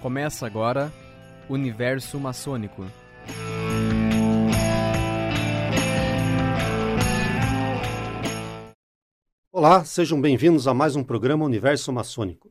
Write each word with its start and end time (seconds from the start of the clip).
Começa 0.00 0.46
agora 0.46 0.92
Universo 1.48 2.20
Maçônico. 2.20 2.86
Olá, 9.50 9.84
sejam 9.84 10.20
bem-vindos 10.20 10.68
a 10.68 10.74
mais 10.74 10.94
um 10.94 11.02
programa 11.02 11.44
Universo 11.44 11.92
Maçônico. 11.92 12.48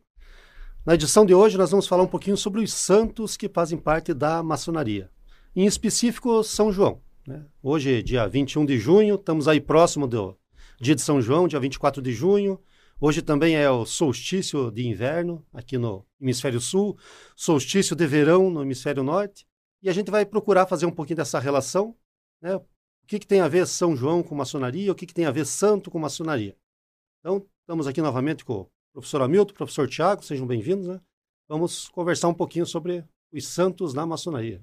Na 0.85 0.95
edição 0.95 1.25
de 1.25 1.33
hoje, 1.33 1.57
nós 1.57 1.71
vamos 1.71 1.87
falar 1.87 2.03
um 2.03 2.07
pouquinho 2.07 2.35
sobre 2.35 2.61
os 2.61 2.73
santos 2.73 3.37
que 3.37 3.47
fazem 3.47 3.77
parte 3.77 4.13
da 4.13 4.43
maçonaria. 4.43 5.09
Em 5.55 5.65
específico, 5.65 6.43
São 6.43 6.69
João. 6.69 7.01
Né? 7.25 7.45
Hoje, 7.63 8.03
dia 8.03 8.27
21 8.27 8.65
de 8.65 8.77
junho, 8.77 9.15
estamos 9.15 9.47
aí 9.47 9.61
próximo 9.61 10.05
do 10.05 10.37
dia 10.81 10.95
de 10.95 11.01
São 11.01 11.21
João, 11.21 11.47
dia 11.47 11.61
24 11.61 12.01
de 12.01 12.11
junho. 12.11 12.59
Hoje 12.99 13.21
também 13.21 13.55
é 13.55 13.69
o 13.69 13.85
solstício 13.85 14.71
de 14.71 14.87
inverno 14.87 15.45
aqui 15.53 15.77
no 15.77 16.03
hemisfério 16.19 16.59
sul, 16.59 16.97
solstício 17.35 17.95
de 17.95 18.07
verão 18.07 18.49
no 18.49 18.63
hemisfério 18.63 19.03
norte. 19.03 19.47
E 19.83 19.89
a 19.89 19.93
gente 19.93 20.09
vai 20.09 20.25
procurar 20.25 20.65
fazer 20.65 20.87
um 20.87 20.91
pouquinho 20.91 21.17
dessa 21.17 21.39
relação. 21.39 21.95
Né? 22.41 22.55
O 22.55 22.65
que, 23.05 23.19
que 23.19 23.27
tem 23.27 23.39
a 23.39 23.47
ver 23.47 23.67
São 23.67 23.95
João 23.95 24.23
com 24.23 24.33
maçonaria? 24.33 24.91
O 24.91 24.95
que, 24.95 25.05
que 25.05 25.13
tem 25.13 25.27
a 25.27 25.31
ver 25.31 25.45
santo 25.45 25.91
com 25.91 25.99
maçonaria? 25.99 26.57
Então, 27.19 27.45
estamos 27.61 27.85
aqui 27.85 28.01
novamente 28.01 28.43
com 28.43 28.61
o 28.61 28.71
professor 28.93 29.21
Hamilton, 29.21 29.53
professor 29.53 29.87
Tiago, 29.87 30.23
sejam 30.23 30.47
bem-vindos. 30.47 30.87
Né? 30.87 30.99
Vamos 31.47 31.87
conversar 31.89 32.29
um 32.29 32.33
pouquinho 32.33 32.65
sobre 32.65 33.05
os 33.31 33.47
santos 33.47 33.93
na 33.93 34.07
maçonaria. 34.07 34.59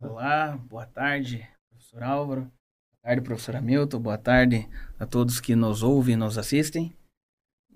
Olá, 0.00 0.56
boa 0.56 0.86
tarde, 0.86 1.46
professor 1.68 2.02
Álvaro. 2.02 2.50
Boa 3.04 3.10
tarde, 3.10 3.20
professor 3.20 3.56
Hamilton. 3.56 4.00
Boa 4.00 4.16
tarde 4.16 4.66
a 4.98 5.04
todos 5.04 5.38
que 5.38 5.54
nos 5.54 5.82
ouvem 5.82 6.14
e 6.14 6.16
nos 6.16 6.38
assistem. 6.38 6.90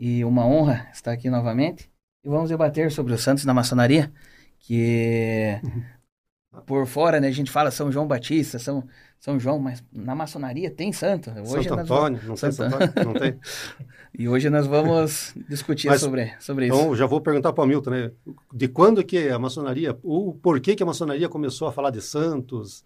E 0.01 0.25
uma 0.25 0.47
honra 0.47 0.89
estar 0.91 1.13
aqui 1.13 1.29
novamente. 1.29 1.91
E 2.25 2.29
vamos 2.31 2.49
debater 2.49 2.91
sobre 2.91 3.13
os 3.13 3.21
santos 3.21 3.45
na 3.45 3.53
maçonaria, 3.53 4.11
que 4.59 5.61
por 6.65 6.87
fora, 6.87 7.21
né, 7.21 7.29
a 7.29 7.31
gente 7.31 7.51
fala 7.51 7.71
São 7.71 7.93
João 7.93 8.07
Batista, 8.07 8.59
São, 8.59 8.89
São 9.21 9.39
João, 9.39 9.59
mas 9.59 9.85
na 9.93 10.15
maçonaria 10.15 10.71
tem 10.71 10.95
santo. 10.95 11.31
Hoje 11.31 11.69
Santo 11.69 11.81
Antônio, 11.81 12.21
vamos... 12.21 12.27
não 12.27 12.35
tem 12.35 12.51
Santo 12.51 12.75
Antônio? 12.77 13.05
Não 13.05 13.21
tem. 13.21 13.39
e 14.19 14.27
hoje 14.27 14.49
nós 14.49 14.67
vamos 14.67 15.35
discutir 15.47 15.89
mas, 15.89 16.01
sobre, 16.01 16.33
sobre 16.41 16.65
então, 16.65 16.79
isso. 16.79 16.87
Então, 16.87 16.97
já 16.97 17.05
vou 17.05 17.21
perguntar 17.21 17.53
para 17.53 17.61
o 17.61 17.65
Hamilton, 17.65 17.91
né? 17.91 18.13
De 18.51 18.67
quando 18.67 19.05
que 19.05 19.29
a 19.29 19.39
maçonaria, 19.39 19.95
o 20.03 20.33
porquê 20.33 20.75
que 20.75 20.83
a 20.83 20.87
maçonaria 20.87 21.29
começou 21.29 21.69
a 21.69 21.73
falar 21.73 21.91
de 21.91 22.01
santos, 22.01 22.83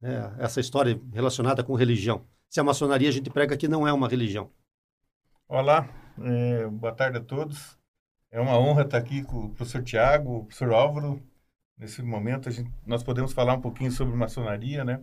né, 0.00 0.34
essa 0.38 0.60
história 0.60 1.00
relacionada 1.12 1.62
com 1.62 1.74
religião. 1.74 2.24
Se 2.48 2.58
a 2.58 2.64
maçonaria 2.64 3.08
a 3.08 3.12
gente 3.12 3.30
prega 3.30 3.56
que 3.56 3.68
não 3.68 3.86
é 3.86 3.92
uma 3.92 4.08
religião. 4.08 4.50
Olá, 5.46 5.88
é, 6.20 6.66
boa 6.66 6.92
tarde 6.94 7.18
a 7.18 7.20
todos. 7.20 7.78
É 8.30 8.40
uma 8.40 8.58
honra 8.58 8.82
estar 8.82 8.98
aqui 8.98 9.22
com 9.22 9.46
o 9.46 9.50
professor 9.50 9.82
Tiago, 9.82 10.38
o 10.38 10.44
professor 10.44 10.72
Álvaro. 10.72 11.22
Nesse 11.76 12.02
momento, 12.02 12.50
gente, 12.50 12.70
nós 12.86 13.02
podemos 13.02 13.32
falar 13.32 13.54
um 13.54 13.60
pouquinho 13.60 13.90
sobre 13.90 14.14
maçonaria, 14.14 14.84
né? 14.84 15.00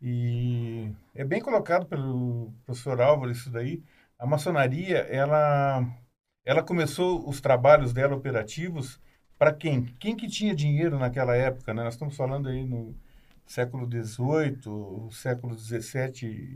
E 0.00 0.90
é 1.14 1.24
bem 1.24 1.40
colocado 1.40 1.86
pelo 1.86 2.52
professor 2.64 3.00
Álvaro 3.00 3.30
isso 3.30 3.50
daí. 3.50 3.82
A 4.18 4.26
maçonaria, 4.26 4.98
ela, 4.98 5.84
ela 6.44 6.62
começou 6.62 7.28
os 7.28 7.40
trabalhos 7.40 7.92
dela 7.92 8.16
operativos 8.16 9.00
para 9.38 9.52
quem? 9.52 9.84
Quem 10.00 10.16
que 10.16 10.28
tinha 10.28 10.54
dinheiro 10.54 10.98
naquela 10.98 11.36
época, 11.36 11.72
né? 11.72 11.84
Nós 11.84 11.94
estamos 11.94 12.16
falando 12.16 12.48
aí 12.48 12.64
no 12.64 12.96
século 13.48 13.88
XVIII, 13.90 15.10
século 15.10 15.58
XVII 15.58 16.12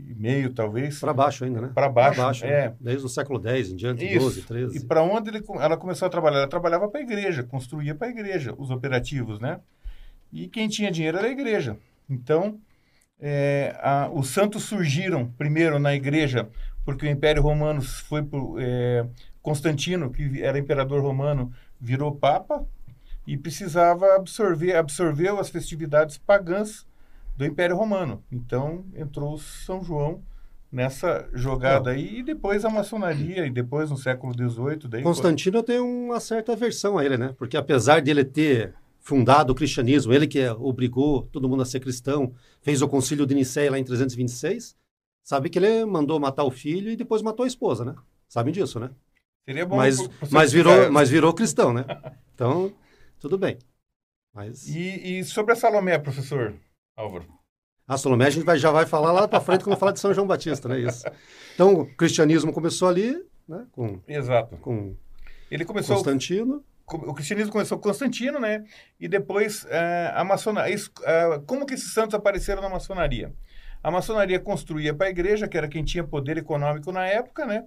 e 0.09 0.15
meio, 0.15 0.53
talvez. 0.53 0.99
Para 0.99 1.13
baixo 1.13 1.43
ainda, 1.43 1.59
né? 1.59 1.71
Para 1.73 1.89
baixo, 1.89 2.21
baixo, 2.21 2.45
é. 2.45 2.69
Né? 2.69 2.75
Desde 2.79 3.05
o 3.05 3.09
século 3.09 3.45
X 3.45 3.71
em 3.71 3.75
diante, 3.75 4.05
Isso. 4.05 4.31
XII, 4.31 4.43
XIII. 4.43 4.77
E 4.77 4.85
para 4.85 5.01
onde 5.01 5.29
ele, 5.29 5.43
ela 5.59 5.75
começou 5.75 6.05
a 6.05 6.09
trabalhar? 6.09 6.37
Ela 6.37 6.47
trabalhava 6.47 6.87
para 6.87 7.01
a 7.01 7.03
igreja, 7.03 7.43
construía 7.43 7.95
para 7.95 8.07
a 8.07 8.11
igreja 8.11 8.53
os 8.57 8.69
operativos, 8.69 9.39
né? 9.39 9.59
E 10.31 10.47
quem 10.47 10.67
tinha 10.69 10.91
dinheiro 10.91 11.17
era 11.17 11.27
a 11.27 11.31
igreja. 11.31 11.77
Então, 12.09 12.59
é, 13.19 13.75
a, 13.81 14.09
os 14.13 14.29
santos 14.29 14.63
surgiram 14.63 15.27
primeiro 15.37 15.79
na 15.79 15.95
igreja, 15.95 16.47
porque 16.85 17.05
o 17.05 17.09
Império 17.09 17.41
Romano 17.41 17.81
foi 17.81 18.23
por... 18.23 18.57
É, 18.61 19.05
Constantino, 19.43 20.09
que 20.09 20.41
era 20.41 20.57
imperador 20.57 21.01
romano, 21.01 21.51
virou 21.79 22.15
papa, 22.15 22.65
e 23.25 23.37
precisava 23.37 24.15
absorver, 24.15 24.75
absorveu 24.75 25.39
as 25.39 25.49
festividades 25.49 26.17
pagãs 26.17 26.85
do 27.35 27.45
Império 27.45 27.75
Romano. 27.75 28.23
Então 28.31 28.85
entrou 28.95 29.37
São 29.37 29.83
João 29.83 30.21
nessa 30.71 31.29
jogada 31.33 31.91
aí 31.91 32.19
e 32.19 32.23
depois 32.23 32.65
a 32.65 32.69
maçonaria 32.69 33.45
e 33.45 33.51
depois 33.51 33.91
no 33.91 33.97
século 33.97 34.33
XVIII. 34.33 35.03
Constantino 35.03 35.59
foi... 35.59 35.63
tem 35.63 35.79
uma 35.79 36.19
certa 36.19 36.53
aversão 36.53 36.97
a 36.97 37.05
ele, 37.05 37.17
né? 37.17 37.33
Porque 37.37 37.55
apesar 37.55 38.01
de 38.01 38.09
ele 38.09 38.25
ter 38.25 38.73
fundado 38.99 39.51
o 39.51 39.55
cristianismo, 39.55 40.13
ele 40.13 40.25
que 40.25 40.47
obrigou 40.49 41.23
todo 41.31 41.47
mundo 41.47 41.61
a 41.61 41.65
ser 41.65 41.79
cristão, 41.79 42.33
fez 42.61 42.81
o 42.81 42.87
concílio 42.87 43.25
de 43.25 43.35
Nicéia 43.35 43.69
lá 43.69 43.77
em 43.77 43.83
326, 43.83 44.75
sabe 45.21 45.49
que 45.49 45.59
ele 45.59 45.85
mandou 45.85 46.19
matar 46.19 46.43
o 46.43 46.51
filho 46.51 46.89
e 46.89 46.95
depois 46.95 47.21
matou 47.21 47.43
a 47.43 47.47
esposa, 47.47 47.85
né? 47.85 47.95
Sabem 48.27 48.53
disso, 48.53 48.79
né? 48.79 48.89
Seria 49.45 49.65
bom. 49.65 49.75
Mas, 49.75 50.09
mas, 50.31 50.51
virou, 50.53 50.91
mas 50.91 51.09
virou 51.09 51.33
cristão, 51.33 51.73
né? 51.73 51.85
Então, 52.33 52.73
tudo 53.23 53.37
bem. 53.37 53.57
Mas... 54.33 54.67
E, 54.67 55.19
e 55.19 55.23
sobre 55.23 55.53
a 55.53 55.55
Salomé, 55.55 55.97
professor 55.97 56.53
Álvaro? 56.93 57.25
A 57.87 57.97
Salomé 57.97 58.25
a 58.25 58.29
gente 58.29 58.43
vai, 58.43 58.57
já 58.57 58.69
vai 58.69 58.85
falar 58.85 59.13
lá 59.13 59.25
para 59.29 59.39
frente 59.39 59.63
quando 59.63 59.79
falar 59.79 59.93
de 59.93 60.01
São 60.01 60.13
João 60.13 60.27
Batista, 60.27 60.67
né? 60.67 60.81
Isso. 60.81 61.05
Então, 61.53 61.73
o 61.73 61.95
cristianismo 61.95 62.51
começou 62.51 62.89
ali, 62.89 63.15
né? 63.47 63.65
Com, 63.71 64.01
Exato. 64.05 64.57
Com 64.57 64.97
Ele 65.49 65.63
começou... 65.63 65.95
Constantino. 65.95 66.65
O 66.85 67.13
cristianismo 67.13 67.53
começou 67.53 67.77
com 67.79 67.87
Constantino, 67.87 68.41
né? 68.41 68.65
E 68.99 69.07
depois 69.07 69.65
é, 69.69 70.11
a 70.13 70.23
maçonaria... 70.25 70.75
É, 71.03 71.39
como 71.45 71.65
que 71.65 71.75
esses 71.75 71.93
santos 71.93 72.13
apareceram 72.13 72.61
na 72.61 72.67
maçonaria? 72.67 73.33
A 73.81 73.89
maçonaria 73.89 74.39
construía 74.39 74.93
para 74.93 75.07
a 75.07 75.11
igreja, 75.11 75.47
que 75.47 75.57
era 75.57 75.69
quem 75.69 75.85
tinha 75.85 76.03
poder 76.03 76.37
econômico 76.37 76.91
na 76.91 77.07
época, 77.07 77.45
né? 77.45 77.65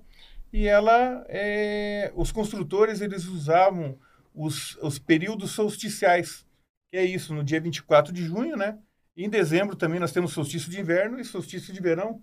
E 0.53 0.67
ela... 0.67 1.25
É, 1.29 2.13
os 2.15 2.31
construtores, 2.31 3.01
eles 3.01 3.25
usavam 3.25 3.99
os, 4.37 4.77
os 4.83 4.99
períodos 4.99 5.53
solsticiais, 5.53 6.47
que 6.91 6.97
é 6.97 7.05
isso, 7.05 7.35
no 7.35 7.43
dia 7.43 7.61
24 7.61 8.13
de 8.13 8.23
junho, 8.23 8.57
né? 8.57 8.79
Em 9.17 9.31
dezembro 9.31 9.75
também 9.75 9.99
nós 9.99 10.13
temos 10.13 10.33
solstício 10.33 10.71
de 10.71 10.79
inverno 10.79 11.19
e 11.19 11.25
solstício 11.25 11.73
de 11.73 11.81
verão. 11.81 12.23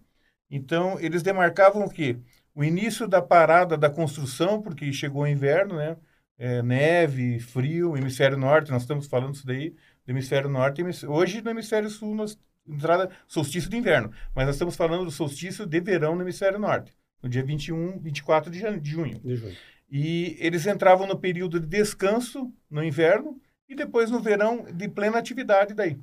Então, 0.50 1.00
eles 1.00 1.24
demarcavam 1.24 1.84
o 1.84 1.90
quê? 1.90 2.20
O 2.54 2.64
início 2.64 3.08
da 3.08 3.22
parada 3.22 3.76
da 3.76 3.90
construção, 3.90 4.62
porque 4.62 4.94
chegou 4.94 5.24
o 5.24 5.28
inverno, 5.28 5.76
né? 5.76 5.98
É, 6.38 6.62
neve, 6.62 7.40
frio, 7.40 7.98
hemisfério 7.98 8.38
norte, 8.38 8.72
nós 8.72 8.84
estamos 8.84 9.08
falando 9.08 9.36
isso 9.36 9.46
daí, 9.46 9.72
do 10.06 10.12
hemisfério 10.12 10.50
norte. 10.50 10.84
Hoje, 11.08 11.42
no 11.42 11.50
hemisfério 11.50 11.90
sul, 11.90 12.14
nós 12.14 12.38
entrada 12.68 13.10
solstício 13.28 13.70
de 13.70 13.78
inverno, 13.78 14.12
mas 14.34 14.46
nós 14.46 14.56
estamos 14.56 14.76
falando 14.76 15.06
do 15.06 15.12
solstício 15.12 15.66
de 15.66 15.80
verão 15.82 16.16
no 16.16 16.22
hemisfério 16.22 16.58
norte, 16.58 16.96
no 17.22 17.30
dia 17.30 17.44
21, 17.44 18.00
24 18.00 18.52
de, 18.52 18.80
de 18.80 18.90
junho. 18.90 19.20
De 19.20 19.36
junho. 19.36 19.56
E 19.96 20.36
eles 20.40 20.66
entravam 20.66 21.06
no 21.06 21.16
período 21.16 21.60
de 21.60 21.68
descanso 21.68 22.52
no 22.68 22.84
inverno 22.84 23.40
e 23.70 23.76
depois 23.76 24.10
no 24.10 24.20
verão 24.20 24.66
de 24.74 24.88
plena 24.90 25.20
atividade 25.20 25.76
daí. 25.76 26.00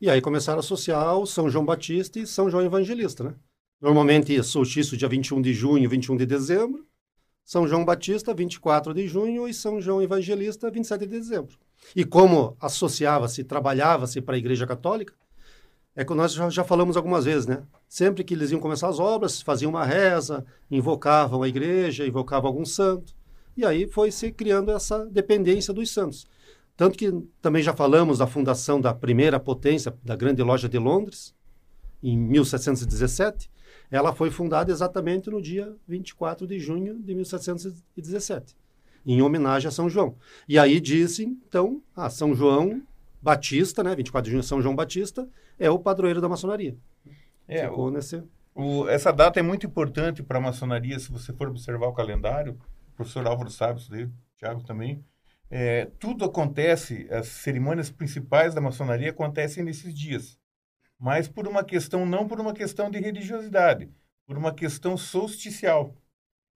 E 0.00 0.08
aí 0.08 0.20
começaram 0.20 0.58
a 0.58 0.60
associar 0.60 1.18
o 1.18 1.26
São 1.26 1.50
João 1.50 1.64
Batista 1.64 2.20
e 2.20 2.28
São 2.28 2.48
João 2.48 2.64
Evangelista, 2.64 3.24
né? 3.24 3.34
Normalmente 3.80 4.40
solstício 4.44 4.96
dia 4.96 5.08
21 5.08 5.42
de 5.42 5.52
junho, 5.52 5.90
21 5.90 6.16
de 6.16 6.26
dezembro. 6.26 6.86
São 7.44 7.66
João 7.66 7.84
Batista, 7.84 8.32
24 8.32 8.94
de 8.94 9.08
junho, 9.08 9.48
e 9.48 9.52
São 9.52 9.80
João 9.80 10.00
Evangelista, 10.00 10.70
27 10.70 11.00
de 11.00 11.06
dezembro. 11.08 11.58
E 11.94 12.04
como 12.04 12.56
associava-se, 12.60 13.42
trabalhava-se 13.42 14.20
para 14.20 14.36
a 14.36 14.38
Igreja 14.38 14.64
Católica, 14.64 15.12
é 15.96 16.04
que 16.04 16.14
nós 16.14 16.32
já, 16.32 16.48
já, 16.48 16.62
falamos 16.62 16.96
algumas 16.96 17.24
vezes, 17.24 17.46
né? 17.46 17.64
Sempre 17.88 18.22
que 18.22 18.32
eles 18.32 18.52
iam 18.52 18.60
começar 18.60 18.88
as 18.88 19.00
obras, 19.00 19.42
faziam 19.42 19.70
uma 19.70 19.84
reza, 19.84 20.46
invocavam 20.70 21.42
a 21.42 21.48
igreja, 21.48 22.06
invocavam 22.06 22.48
algum 22.48 22.64
santo. 22.64 23.12
E 23.56 23.64
aí 23.64 23.86
foi 23.86 24.10
se 24.10 24.32
criando 24.32 24.70
essa 24.70 25.06
dependência 25.06 25.72
dos 25.72 25.90
santos. 25.90 26.26
Tanto 26.76 26.98
que 26.98 27.12
também 27.40 27.62
já 27.62 27.72
falamos 27.72 28.18
da 28.18 28.26
fundação 28.26 28.80
da 28.80 28.92
primeira 28.92 29.38
potência 29.38 29.96
da 30.02 30.16
Grande 30.16 30.42
Loja 30.42 30.68
de 30.68 30.78
Londres, 30.78 31.34
em 32.02 32.18
1717. 32.18 33.50
Ela 33.90 34.12
foi 34.12 34.30
fundada 34.30 34.72
exatamente 34.72 35.30
no 35.30 35.40
dia 35.40 35.74
24 35.86 36.46
de 36.46 36.58
junho 36.58 36.98
de 36.98 37.14
1717, 37.14 38.56
em 39.06 39.22
homenagem 39.22 39.68
a 39.68 39.70
São 39.70 39.88
João. 39.88 40.16
E 40.48 40.58
aí 40.58 40.80
disse, 40.80 41.24
então, 41.24 41.80
a 41.94 42.10
São 42.10 42.34
João 42.34 42.82
Batista, 43.22 43.84
né, 43.84 43.94
24 43.94 44.24
de 44.24 44.32
junho, 44.32 44.42
São 44.42 44.60
João 44.60 44.74
Batista, 44.74 45.28
é 45.58 45.70
o 45.70 45.78
padroeiro 45.78 46.20
da 46.20 46.28
maçonaria. 46.28 46.76
É, 47.46 47.70
o, 47.70 47.90
nesse... 47.90 48.22
o, 48.54 48.88
essa 48.88 49.12
data 49.12 49.38
é 49.38 49.42
muito 49.42 49.64
importante 49.64 50.22
para 50.22 50.38
a 50.38 50.42
maçonaria, 50.42 50.98
se 50.98 51.12
você 51.12 51.32
for 51.32 51.48
observar 51.48 51.86
o 51.86 51.92
calendário, 51.92 52.58
professor 52.94 53.26
Álvaro 53.26 53.50
sabe 53.50 53.80
isso 53.80 53.90
daí, 53.90 54.04
o 54.04 54.12
Tiago 54.36 54.62
também. 54.64 55.04
É, 55.50 55.86
tudo 55.98 56.24
acontece, 56.24 57.06
as 57.10 57.28
cerimônias 57.28 57.90
principais 57.90 58.54
da 58.54 58.60
maçonaria 58.60 59.10
acontecem 59.10 59.62
nesses 59.64 59.94
dias, 59.94 60.38
mas 60.98 61.28
por 61.28 61.46
uma 61.48 61.64
questão, 61.64 62.06
não 62.06 62.26
por 62.28 62.40
uma 62.40 62.54
questão 62.54 62.90
de 62.90 62.98
religiosidade, 62.98 63.90
por 64.26 64.36
uma 64.38 64.54
questão 64.54 64.96
solsticial. 64.96 65.94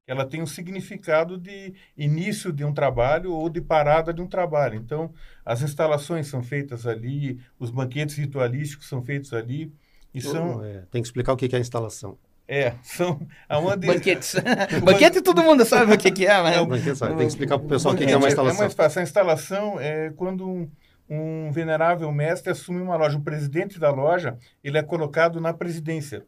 que 0.04 0.12
ela 0.12 0.24
tem 0.26 0.42
um 0.42 0.46
significado 0.46 1.38
de 1.38 1.74
início 1.96 2.52
de 2.52 2.64
um 2.64 2.72
trabalho 2.72 3.32
ou 3.32 3.48
de 3.50 3.60
parada 3.60 4.12
de 4.12 4.22
um 4.22 4.26
trabalho. 4.28 4.76
Então, 4.76 5.12
as 5.44 5.62
instalações 5.62 6.26
são 6.28 6.42
feitas 6.42 6.86
ali, 6.86 7.40
os 7.58 7.70
banquetes 7.70 8.16
ritualísticos 8.16 8.88
são 8.88 9.02
feitos 9.02 9.32
ali. 9.34 9.72
E 10.14 10.20
são, 10.20 10.64
É, 10.64 10.86
tem 10.90 11.02
que 11.02 11.08
explicar 11.08 11.32
o 11.32 11.36
que 11.36 11.54
é 11.54 11.58
a 11.58 11.60
instalação. 11.60 12.18
É, 12.48 12.72
são 12.82 13.20
aonde 13.46 13.86
Banquetes. 13.86 14.34
Banquete 14.82 15.20
todo 15.20 15.42
mundo 15.42 15.66
sabe 15.66 15.92
o 15.92 15.98
que, 15.98 16.10
que 16.10 16.26
é, 16.26 16.42
mas... 16.42 16.66
Banquete, 16.66 16.96
sabe? 16.96 17.12
Tem 17.12 17.26
que 17.26 17.32
explicar 17.32 17.58
para 17.58 17.66
o 17.66 17.68
pessoal 17.68 17.94
o 17.94 17.96
que 17.96 18.06
que 18.06 18.12
Banquete 18.12 18.14
é 18.14 18.18
uma 18.18 18.26
É 18.26 18.30
instalação. 18.30 18.60
mais 18.60 18.74
fácil. 18.74 19.00
A 19.00 19.02
instalação 19.02 19.78
é 19.78 20.10
quando 20.16 20.48
um, 20.48 20.70
um 21.10 21.52
venerável 21.52 22.10
mestre 22.10 22.50
assume 22.50 22.80
uma 22.80 22.96
loja. 22.96 23.18
O 23.18 23.22
presidente 23.22 23.78
da 23.78 23.90
loja, 23.90 24.38
ele 24.64 24.78
é 24.78 24.82
colocado 24.82 25.40
na 25.40 25.52
presidência. 25.52 26.24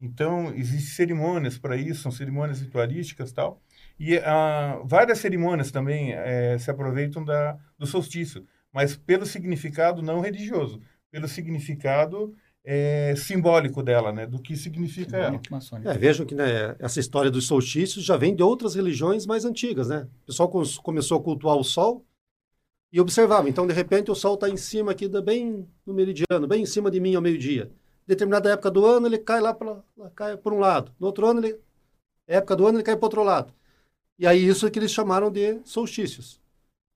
Então, 0.00 0.52
existem 0.54 0.80
cerimônias 0.80 1.56
para 1.56 1.76
isso, 1.76 2.02
são 2.02 2.12
cerimônias 2.12 2.60
ritualísticas 2.60 3.30
e 3.30 3.34
tal. 3.34 3.62
E 3.98 4.18
ah, 4.18 4.82
várias 4.84 5.18
cerimônias 5.18 5.70
também 5.70 6.12
eh, 6.12 6.58
se 6.58 6.70
aproveitam 6.70 7.24
da, 7.24 7.56
do 7.78 7.86
solstício, 7.86 8.44
mas 8.72 8.96
pelo 8.96 9.24
significado 9.24 10.02
não 10.02 10.20
religioso, 10.20 10.80
pelo 11.10 11.28
significado 11.28 12.34
eh, 12.64 13.14
simbólico 13.16 13.82
dela, 13.82 14.12
né? 14.12 14.26
Do 14.26 14.40
que 14.40 14.56
significa 14.56 15.16
ela. 15.16 15.32
É, 15.90 15.98
vejam 15.98 16.26
que 16.26 16.34
né, 16.34 16.76
essa 16.78 16.98
história 17.00 17.30
dos 17.30 17.46
solstícios 17.46 18.04
já 18.04 18.16
vem 18.16 18.34
de 18.34 18.42
outras 18.42 18.74
religiões 18.74 19.26
mais 19.26 19.44
antigas, 19.44 19.88
né? 19.88 20.08
O 20.24 20.26
pessoal 20.26 20.50
começou 20.82 21.18
a 21.18 21.22
cultuar 21.22 21.56
o 21.56 21.64
sol 21.64 22.04
e 22.92 23.00
observava. 23.00 23.48
Então, 23.48 23.66
de 23.66 23.72
repente, 23.74 24.10
o 24.10 24.14
sol 24.14 24.34
está 24.34 24.48
em 24.48 24.56
cima 24.56 24.92
aqui, 24.92 25.08
da- 25.08 25.20
bem 25.22 25.68
no 25.84 25.92
meridiano, 25.94 26.46
bem 26.46 26.62
em 26.62 26.66
cima 26.66 26.90
de 26.90 27.00
mim 27.00 27.14
ao 27.14 27.22
meio-dia. 27.22 27.70
Determinada 28.06 28.50
época 28.50 28.70
do 28.70 28.84
ano, 28.86 29.06
ele 29.06 29.18
cai 29.18 29.40
lá, 29.40 29.52
pra, 29.54 29.82
lá 29.96 30.10
cai 30.10 30.36
por 30.36 30.52
um 30.52 30.58
lado. 30.58 30.92
No 31.00 31.06
outro 31.06 31.26
ano, 31.26 31.40
ele, 31.40 31.58
época 32.26 32.56
do 32.56 32.66
ano, 32.66 32.78
ele 32.78 32.84
cai 32.84 32.96
para 32.96 33.06
outro 33.06 33.22
lado. 33.24 33.52
E 34.18 34.26
aí, 34.26 34.46
isso 34.46 34.66
é 34.66 34.70
que 34.70 34.78
eles 34.78 34.92
chamaram 34.92 35.30
de 35.30 35.60
solstícios. 35.64 36.40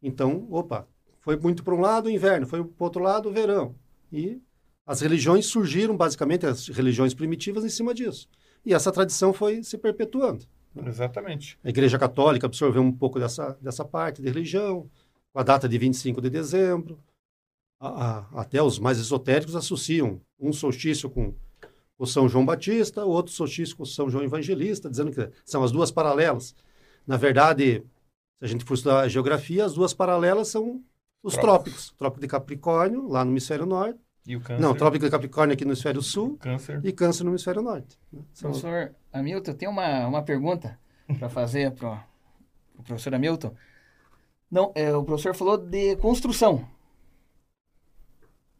Então, 0.03 0.47
opa, 0.51 0.87
foi 1.21 1.37
muito 1.37 1.65
para 1.65 1.75
um 1.75 1.81
lado, 1.81 2.09
inverno, 2.11 2.47
foi 2.47 2.63
para 2.65 2.85
outro 2.85 3.03
lado, 3.03 3.33
verão. 3.33 3.75
E 4.13 4.41
as 4.89 5.01
religiões 5.03 5.47
surgiram, 5.47 5.97
basicamente, 5.97 6.47
as 6.47 6.67
religiões 6.69 7.13
primitivas, 7.15 7.65
em 7.65 7.69
cima 7.69 7.93
disso. 7.95 8.27
E 8.65 8.73
essa 8.73 8.91
tradição 8.91 9.33
foi 9.33 9.63
se 9.63 9.77
perpetuando. 9.79 10.45
Exatamente. 10.87 11.59
A 11.63 11.69
Igreja 11.69 11.99
Católica 11.99 12.47
absorveu 12.47 12.83
um 12.83 12.93
pouco 12.93 13.19
dessa, 13.21 13.57
dessa 13.61 13.85
parte 13.85 14.23
de 14.23 14.29
religião, 14.29 14.89
com 15.33 15.39
a 15.41 15.43
data 15.43 15.69
de 15.69 15.77
25 15.79 16.21
de 16.21 16.31
dezembro. 16.31 16.99
A- 17.81 17.89
a- 18.35 18.41
até 18.41 18.63
os 18.63 18.79
mais 18.79 18.99
esotéricos 18.99 19.55
associam 19.55 20.21
um 20.41 20.53
solstício 20.53 21.09
com 21.11 21.35
o 21.99 22.07
São 22.07 22.29
João 22.29 22.45
Batista, 22.47 23.05
o 23.05 23.11
outro 23.11 23.33
solstício 23.33 23.77
com 23.77 23.83
o 23.83 23.87
São 23.87 24.09
João 24.09 24.25
Evangelista, 24.25 24.89
dizendo 24.91 25.11
que 25.13 25.29
são 25.45 25.63
as 25.63 25.71
duas 25.71 25.91
paralelas. 25.91 26.55
Na 27.07 27.17
verdade, 27.17 27.81
se 28.39 28.45
a 28.45 28.47
gente 28.47 28.65
for 28.65 28.75
estudar 28.75 29.01
a 29.01 29.09
geografia, 29.09 29.65
as 29.65 29.75
duas 29.75 29.93
paralelas 29.95 30.49
são 30.49 30.83
os 31.23 31.35
Trópicos. 31.35 31.43
trópicos. 31.43 31.95
Trópico 31.99 32.21
de 32.21 32.29
Capricórnio, 32.29 33.09
lá 33.09 33.25
no 33.25 33.31
hemisfério 33.33 33.67
norte. 33.67 33.99
E 34.29 34.37
o 34.37 34.41
câncer. 34.41 34.61
Não, 34.63 34.75
Trópico 34.75 35.07
de 35.07 35.11
Capricórnio 35.11 35.55
aqui 35.55 35.65
no 35.65 35.71
hemisfério 35.71 36.03
sul 36.03 36.37
Câncer. 36.39 36.81
e 36.85 36.93
Câncer 36.93 37.25
no 37.25 37.31
hemisfério 37.31 37.63
norte. 37.63 37.99
né? 38.13 38.21
São- 38.35 38.51
Professor 38.51 38.95
Hamilton, 39.13 39.55
tem 39.55 39.69
uma, 39.69 40.07
uma 40.07 40.23
pergunta 40.23 40.79
para 41.19 41.29
fazer 41.31 41.73
para 41.73 42.05
o 42.79 42.83
professor 42.83 43.15
Hamilton. 43.15 43.55
Não, 44.51 44.71
é, 44.75 44.95
o 44.95 45.03
professor 45.03 45.35
falou 45.35 45.57
de 45.57 45.97
construção. 45.97 46.69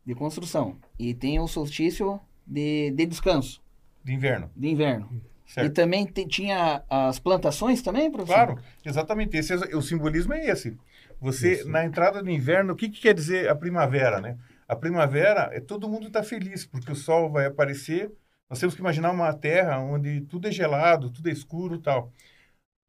De 0.05 0.15
construção. 0.15 0.79
E 0.99 1.13
tem 1.15 1.39
o 1.39 1.47
solstício 1.47 2.19
de, 2.47 2.91
de 2.93 3.05
descanso, 3.07 3.61
De 4.03 4.13
inverno. 4.15 4.51
de 4.57 4.69
inverno. 4.69 5.09
E 5.47 5.53
Certo. 5.53 5.75
também 5.75 6.05
te- 6.07 6.27
tinha 6.27 6.83
as 6.91 7.19
plantações 7.19 7.81
também, 7.83 8.11
professor? 8.11 8.35
Claro, 8.35 8.59
exatamente. 8.85 9.37
Esse 9.37 9.53
é- 9.55 9.77
o 9.77 9.83
simbolismo 9.83 10.33
é 10.35 10.47
esse. 10.47 10.77
Você, 11.21 11.53
Isso. 11.55 11.69
na 11.69 11.85
entrada 11.85 12.23
do 12.23 12.31
inverno, 12.31 12.73
o 12.73 12.77
que, 12.77 12.89
que 12.89 13.01
quer 13.01 13.15
dizer 13.15 13.49
a 13.51 13.55
primavera, 13.55 14.21
né? 14.21 14.39
A 14.69 14.77
primavera 14.77 15.49
é 15.53 15.61
todo 15.61 15.89
mundo 15.89 16.09
está 16.09 16.23
feliz, 16.23 16.67
porque 16.67 16.93
o 16.93 16.97
sol 16.97 17.31
vai 17.31 17.47
aparecer. 17.47 18.13
Nós 18.51 18.61
temos 18.61 18.75
que 18.75 18.81
imaginar 18.81 19.11
uma 19.11 19.33
terra 19.33 19.79
onde 19.79 20.21
tudo 20.23 20.47
é 20.47 20.53
gelado, 20.53 21.11
tudo 21.11 21.29
é 21.29 21.33
escuro 21.33 21.77
e 21.77 21.83
tal. 21.83 22.13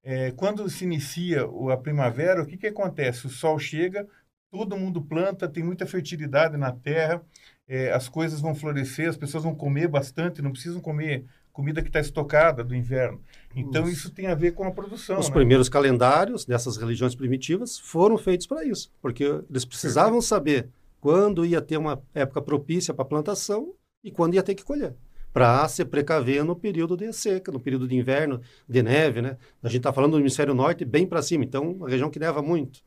É, 0.04 0.32
quando 0.32 0.70
se 0.70 0.84
inicia 0.84 1.48
a 1.72 1.78
primavera, 1.78 2.42
o 2.42 2.46
que, 2.46 2.58
que 2.58 2.68
acontece? 2.68 3.28
O 3.28 3.30
sol 3.30 3.58
chega, 3.58 4.08
todo 4.52 4.78
mundo 4.78 5.02
planta, 5.02 5.48
tem 5.48 5.64
muita 5.64 5.86
fertilidade 5.86 6.58
na 6.58 6.72
terra, 6.72 7.22
é, 7.68 7.92
as 7.92 8.10
coisas 8.10 8.42
vão 8.42 8.56
florescer, 8.56 9.10
as 9.10 9.18
pessoas 9.18 9.44
vão 9.44 9.56
comer 9.56 9.88
bastante, 9.88 10.42
não 10.42 10.52
precisam 10.52 10.82
comer 10.82 11.26
comida 11.52 11.82
que 11.82 11.90
está 11.90 12.00
estocada 12.00 12.64
do 12.64 12.74
inverno. 12.76 13.22
Então, 13.56 13.84
Os- 13.84 13.92
isso 13.92 14.10
tem 14.12 14.28
a 14.28 14.36
ver 14.36 14.54
com 14.54 14.64
a 14.66 14.72
produção. 14.72 15.20
Os 15.20 15.28
né? 15.28 15.34
primeiros 15.34 15.68
calendários 15.68 16.46
dessas 16.46 16.78
religiões 16.78 17.16
primitivas 17.16 17.78
foram 17.78 18.18
feitos 18.18 18.48
para 18.48 18.64
isso, 18.66 18.92
porque 19.02 19.24
eles 19.50 19.66
precisavam 19.66 20.22
saber 20.22 20.70
quando 21.00 21.46
ia 21.46 21.62
ter 21.62 21.78
uma 21.78 22.02
época 22.14 22.42
propícia 22.42 22.94
para 22.94 23.06
plantação 23.06 23.74
e 24.04 24.12
quando 24.12 24.34
ia 24.36 24.44
ter 24.44 24.56
que 24.56 24.64
colher, 24.64 24.96
para 25.34 25.68
se 25.68 25.86
precaver 25.86 26.44
no 26.44 26.56
período 26.56 26.98
de 26.98 27.12
seca, 27.14 27.52
no 27.52 27.60
período 27.60 27.88
de 27.88 27.96
inverno, 27.96 28.42
de 28.68 28.82
neve, 28.82 29.22
né? 29.22 29.38
A 29.62 29.68
gente 29.68 29.78
está 29.78 29.94
falando 29.94 30.14
do 30.14 30.20
hemisfério 30.20 30.54
norte 30.54 30.84
bem 30.86 31.06
para 31.06 31.22
cima, 31.22 31.44
então 31.44 31.72
uma 31.72 31.90
região 31.90 32.10
que 32.10 32.20
neva 32.20 32.42
muito. 32.42 32.82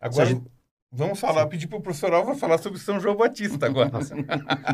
Agora, 0.00 0.26
gente- 0.26 0.44
vamos 0.90 1.18
falar, 1.18 1.46
pedir 1.46 1.66
para 1.68 1.78
o 1.78 1.82
professor 1.82 2.12
Álvaro 2.12 2.36
falar 2.38 2.58
sobre 2.58 2.78
São 2.78 2.98
João 3.00 3.16
Batista 3.16 3.66
agora. 3.66 3.90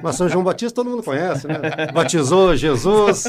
Mas 0.03 0.17
São 0.17 0.29
João 0.29 0.45
Batista 0.45 0.75
todo 0.77 0.91
mundo 0.91 1.03
conhece, 1.03 1.47
né? 1.47 1.55
Batizou 1.93 2.55
Jesus 2.57 3.25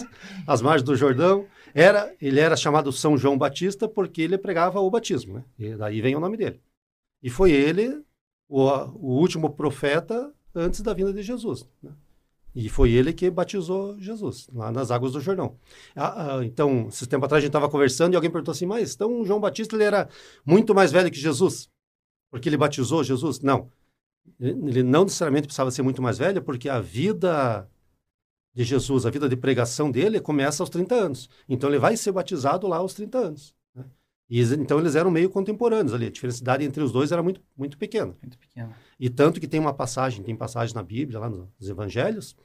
às 0.47 0.61
margens 0.61 0.83
do 0.83 0.95
Jordão. 0.95 1.45
Era, 1.73 2.13
ele 2.19 2.39
era 2.39 2.55
chamado 2.57 2.91
São 2.91 3.17
João 3.17 3.37
Batista 3.37 3.87
porque 3.87 4.21
ele 4.21 4.37
pregava 4.37 4.79
o 4.79 4.89
batismo, 4.89 5.35
né? 5.35 5.43
E 5.57 5.75
daí 5.75 6.01
vem 6.01 6.15
o 6.15 6.19
nome 6.19 6.35
dele. 6.37 6.59
E 7.21 7.29
foi 7.29 7.51
ele 7.51 8.01
o, 8.49 8.63
o 8.67 9.19
último 9.19 9.51
profeta 9.51 10.33
antes 10.53 10.81
da 10.81 10.93
vinda 10.93 11.13
de 11.13 11.21
Jesus. 11.21 11.65
né? 11.81 11.91
E 12.55 12.67
foi 12.67 12.91
ele 12.91 13.13
que 13.13 13.29
batizou 13.29 13.97
Jesus, 13.99 14.49
lá 14.51 14.71
nas 14.71 14.89
águas 14.89 15.13
do 15.13 15.21
Jordão. 15.21 15.55
Ah, 15.95 16.37
ah, 16.37 16.45
então, 16.45 16.87
esse 16.89 17.05
tempo 17.07 17.23
atrás 17.25 17.39
a 17.39 17.41
gente 17.41 17.49
estava 17.49 17.69
conversando 17.69 18.13
e 18.13 18.15
alguém 18.15 18.31
perguntou 18.31 18.51
assim, 18.51 18.65
mas 18.65 18.95
então 18.95 19.23
João 19.23 19.39
Batista 19.39 19.75
ele 19.75 19.83
era 19.83 20.09
muito 20.43 20.73
mais 20.73 20.91
velho 20.91 21.11
que 21.11 21.19
Jesus? 21.19 21.69
Porque 22.31 22.49
ele 22.49 22.57
batizou 22.57 23.03
Jesus? 23.03 23.39
Não. 23.39 23.71
Ele 24.39 24.83
não 24.83 25.03
necessariamente 25.03 25.47
precisava 25.47 25.71
ser 25.71 25.83
muito 25.83 26.01
mais 26.01 26.17
velho, 26.17 26.41
porque 26.41 26.67
a 26.67 26.79
vida 26.81 27.69
de 28.53 28.63
Jesus, 28.63 29.05
a 29.05 29.09
vida 29.09 29.29
de 29.29 29.37
pregação 29.37 29.91
dele 29.91 30.19
começa 30.19 30.63
aos 30.63 30.69
30 30.69 30.95
anos. 30.95 31.29
Então 31.47 31.69
ele 31.69 31.79
vai 31.79 31.95
ser 31.95 32.11
batizado 32.11 32.67
lá 32.67 32.77
aos 32.77 32.93
30 32.93 33.17
anos. 33.17 33.55
E 34.29 34.41
então 34.41 34.79
eles 34.79 34.95
eram 34.95 35.09
meio 35.09 35.29
contemporâneos 35.29 35.93
ali. 35.93 36.05
A 36.05 36.11
diferença 36.11 36.43
entre 36.63 36.83
os 36.83 36.91
dois 36.91 37.11
era 37.11 37.23
muito, 37.23 37.41
muito 37.57 37.77
pequena. 37.77 38.15
Muito 38.21 38.37
pequeno. 38.37 38.73
E 38.99 39.09
tanto 39.09 39.39
que 39.39 39.47
tem 39.47 39.59
uma 39.59 39.73
passagem, 39.73 40.23
tem 40.23 40.35
passagem 40.35 40.75
na 40.75 40.83
Bíblia, 40.83 41.19
lá 41.19 41.29
nos 41.29 41.67
Evangelhos, 41.67 42.35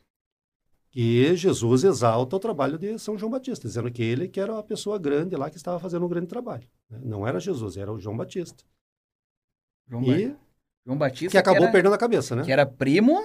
que 0.90 1.34
Jesus 1.36 1.84
exalta 1.84 2.36
o 2.36 2.40
trabalho 2.40 2.78
de 2.78 2.98
São 2.98 3.18
João 3.18 3.30
Batista, 3.30 3.66
dizendo 3.68 3.90
que 3.90 4.02
ele 4.02 4.28
que 4.28 4.40
era 4.40 4.58
a 4.58 4.62
pessoa 4.62 4.98
grande 4.98 5.36
lá 5.36 5.50
que 5.50 5.56
estava 5.56 5.78
fazendo 5.78 6.06
um 6.06 6.08
grande 6.08 6.28
trabalho. 6.28 6.66
né? 6.88 7.00
Não 7.02 7.26
era 7.26 7.38
Jesus, 7.38 7.76
era 7.76 7.92
o 7.92 8.00
João 8.00 8.16
Batista. 8.16 8.64
João, 9.88 10.02
Ba- 10.02 10.18
E 10.18 10.36
João 10.86 10.96
Batista, 10.96 11.30
que 11.32 11.36
acabou 11.36 11.64
era, 11.64 11.72
perdendo 11.72 11.94
a 11.94 11.98
cabeça, 11.98 12.34
né? 12.36 12.44
que 12.44 12.52
era 12.52 12.64
primo. 12.64 13.22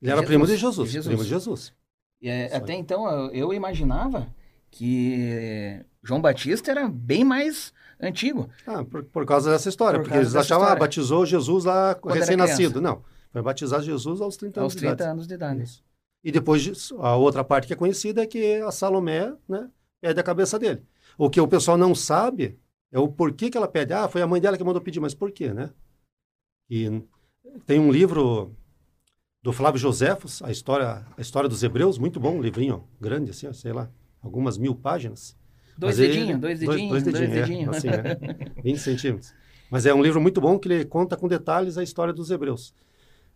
Ele 0.00 0.10
era 0.12 0.20
Jesus, 0.20 0.26
primo 0.26 0.46
de 0.46 0.56
Jesus, 0.56 0.88
de 0.88 0.92
Jesus. 0.94 1.06
primo 1.08 1.24
de 1.24 1.28
Jesus. 1.28 1.74
e, 2.22 2.28
é, 2.28 2.54
até 2.56 2.72
então 2.74 3.30
eu 3.34 3.52
imaginava 3.52 4.26
que 4.70 5.84
João 6.06 6.20
Batista 6.20 6.70
era 6.70 6.88
bem 6.88 7.24
mais 7.24 7.72
antigo. 8.00 8.48
Ah, 8.64 8.84
por, 8.84 9.02
por 9.04 9.26
causa 9.26 9.50
dessa 9.50 9.68
história, 9.68 9.98
Por 9.98 10.04
porque 10.04 10.18
eles 10.18 10.36
achavam, 10.36 10.68
ah, 10.68 10.76
batizou 10.76 11.26
Jesus 11.26 11.64
lá 11.64 11.98
recém-nascido. 12.06 12.80
Não, 12.80 13.02
foi 13.32 13.42
batizar 13.42 13.82
Jesus 13.82 14.20
aos 14.20 14.36
30 14.36 14.60
anos 14.60 14.64
aos 14.66 14.72
de 14.74 14.78
30 14.78 14.94
idade. 14.94 15.10
anos 15.10 15.26
de 15.26 15.34
idade. 15.34 15.62
Isso. 15.62 15.84
E 16.22 16.30
depois, 16.30 16.62
disso, 16.62 17.00
a 17.00 17.16
outra 17.16 17.42
parte 17.42 17.66
que 17.66 17.72
é 17.72 17.76
conhecida 17.76 18.22
é 18.22 18.26
que 18.26 18.60
a 18.62 18.70
Salomé, 18.70 19.34
né, 19.48 19.68
pede 20.00 20.20
a 20.20 20.22
cabeça 20.22 20.58
dele. 20.58 20.84
O 21.18 21.28
que 21.28 21.40
o 21.40 21.48
pessoal 21.48 21.76
não 21.76 21.94
sabe 21.94 22.56
é 22.92 22.98
o 23.00 23.08
porquê 23.08 23.50
que 23.50 23.56
ela 23.58 23.68
pede. 23.68 23.92
Ah, 23.92 24.08
foi 24.08 24.22
a 24.22 24.26
mãe 24.28 24.40
dela 24.40 24.56
que 24.56 24.64
mandou 24.64 24.80
pedir, 24.80 25.00
mas 25.00 25.14
por 25.14 25.32
quê, 25.32 25.52
né? 25.52 25.70
E 26.70 27.02
tem 27.64 27.80
um 27.80 27.90
livro 27.90 28.54
do 29.42 29.52
Flávio 29.52 29.80
Joséfos, 29.80 30.40
a 30.42 30.52
história, 30.52 31.04
a 31.16 31.20
história 31.20 31.48
dos 31.48 31.62
Hebreus, 31.62 31.98
muito 31.98 32.20
bom, 32.20 32.36
um 32.36 32.42
livrinho 32.42 32.84
grande, 33.00 33.30
assim, 33.30 33.46
ó, 33.48 33.52
sei 33.52 33.72
lá, 33.72 33.90
algumas 34.20 34.56
mil 34.56 34.74
páginas. 34.74 35.36
Dois 35.78 35.96
dedinhos, 35.96 36.40
dois 36.40 36.58
dedinhos, 36.60 36.88
dois, 36.90 37.02
dedinhos, 37.02 37.30
dedinhos. 37.32 37.74
É, 37.74 37.78
assim, 37.78 37.88
é, 37.88 38.52
20 38.62 38.78
centímetros. 38.78 39.34
Mas 39.70 39.84
é 39.84 39.92
um 39.92 40.02
livro 40.02 40.20
muito 40.20 40.40
bom 40.40 40.58
que 40.58 40.68
ele 40.68 40.84
conta 40.84 41.16
com 41.16 41.28
detalhes 41.28 41.76
a 41.76 41.82
história 41.82 42.12
dos 42.14 42.30
hebreus. 42.30 42.72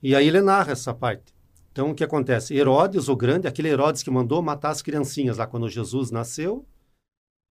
E 0.03 0.15
aí 0.15 0.27
ele 0.29 0.41
narra 0.41 0.73
essa 0.73 0.95
parte. 0.95 1.35
Então, 1.73 1.91
o 1.91 1.95
que 1.95 2.03
acontece? 2.03 2.55
Herodes, 2.57 3.09
o 3.09 3.17
grande, 3.17 3.47
aquele 3.47 3.69
Herodes 3.69 4.03
que 4.03 4.11
mandou 4.11 4.41
matar 4.43 4.71
as 4.71 4.83
criancinhas 4.83 5.37
lá 5.39 5.47
quando 5.47 5.69
Jesus 5.69 6.11
nasceu, 6.11 6.67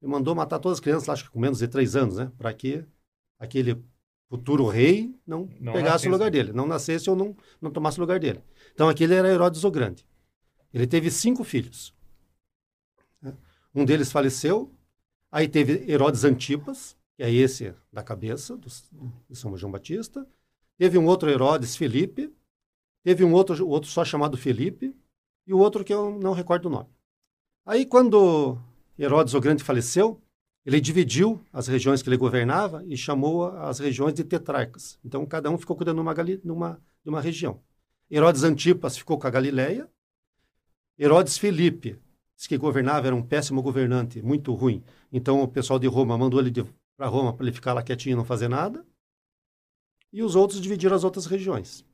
ele 0.02 0.11
mandou 0.11 0.35
matar 0.35 0.59
todas 0.59 0.78
as 0.78 0.80
crianças, 0.80 1.09
acho 1.09 1.25
que 1.25 1.30
com 1.30 1.38
menos 1.40 1.59
de 1.59 1.68
três 1.68 1.95
anos, 1.95 2.16
né? 2.16 2.33
Para 2.38 2.52
que 2.54 2.85
aquele 3.38 3.80
futuro 4.28 4.66
rei 4.66 5.14
não, 5.26 5.49
Não 5.61 5.73
pegasse 5.73 5.85
nascesse. 5.90 6.09
o 6.09 6.12
lugar 6.12 6.30
dele, 6.30 6.52
não 6.52 6.66
nascesse 6.66 7.09
ou 7.11 7.16
não, 7.16 7.37
não 7.61 7.71
tomasse 7.71 7.99
o 7.99 8.00
lugar 8.00 8.18
dele. 8.18 8.40
Então, 8.75 8.88
aquele 8.88 9.14
era 9.14 9.28
Herodes 9.28 9.62
o 9.64 9.71
Grande. 9.71 10.04
Ele 10.73 10.87
teve 10.87 11.11
cinco 11.11 11.45
filhos. 11.45 11.95
né? 13.23 13.35
Um 13.75 13.85
deles 13.85 14.11
faleceu, 14.12 14.73
Aí 15.30 15.49
teve 15.49 15.90
Herodes 15.90 16.25
Antipas, 16.25 16.97
que 17.16 17.23
é 17.23 17.30
esse 17.30 17.75
da 17.92 18.02
cabeça 18.02 18.56
do, 18.56 18.68
de 19.28 19.37
São 19.37 19.56
João 19.56 19.73
Batista. 19.73 20.26
Teve 20.78 20.97
um 20.97 21.06
outro 21.06 21.28
Herodes 21.28 21.76
Felipe. 21.76 22.32
Teve 23.04 23.25
um 23.25 23.32
outro, 23.32 23.66
outro 23.66 23.90
só 23.90 24.04
chamado 24.04 24.37
Felipe. 24.37 24.94
E 25.47 25.52
o 25.52 25.58
outro 25.58 25.85
que 25.85 25.92
eu 25.92 26.18
não 26.18 26.32
recordo 26.32 26.66
o 26.66 26.70
nome. 26.70 26.88
Aí, 27.66 27.85
quando 27.85 28.58
Herodes 28.99 29.35
o 29.35 29.40
Grande 29.40 29.64
faleceu, 29.64 30.20
ele 30.64 30.80
dividiu 30.80 31.40
as 31.52 31.66
regiões 31.66 32.02
que 32.02 32.08
ele 32.08 32.16
governava 32.16 32.85
e 32.87 32.97
chamou 32.97 33.47
as 33.47 33.78
regiões 33.78 34.14
de 34.14 34.25
tetrarcas. 34.25 34.99
Então, 35.04 35.25
cada 35.26 35.50
um 35.50 35.58
ficou 35.58 35.76
cuidando 35.76 35.97
de 35.97 36.02
uma, 36.02 36.14
numa, 36.44 36.80
de 37.02 37.11
uma 37.11 37.20
região. 37.20 37.61
Herodes 38.11 38.42
Antipas 38.42 38.97
ficou 38.97 39.18
com 39.18 39.26
a 39.26 39.30
Galileia. 39.30 39.88
Herodes 40.99 41.38
Felipe, 42.38 42.49
que 42.49 42.57
governava, 42.57 43.07
era 43.07 43.16
um 43.16 43.23
péssimo 43.23 43.61
governante, 43.61 44.23
muito 44.23 44.54
ruim. 44.54 44.83
Então, 45.12 45.42
o 45.42 45.49
pessoal 45.49 45.78
de 45.78 45.87
Roma 45.87 46.16
mandou 46.16 46.40
ele 46.40 46.52
para 46.97 47.07
Roma 47.07 47.33
para 47.33 47.45
ele 47.45 47.54
ficar 47.54 47.73
lá 47.73 47.83
quietinho 47.83 48.14
e 48.14 48.16
não 48.16 48.25
fazer 48.25 48.49
nada. 48.49 48.87
E 50.12 50.23
os 50.23 50.35
outros 50.35 50.61
dividiram 50.61 50.97
as 50.97 51.04
outras 51.04 51.26
regiões. 51.26 51.85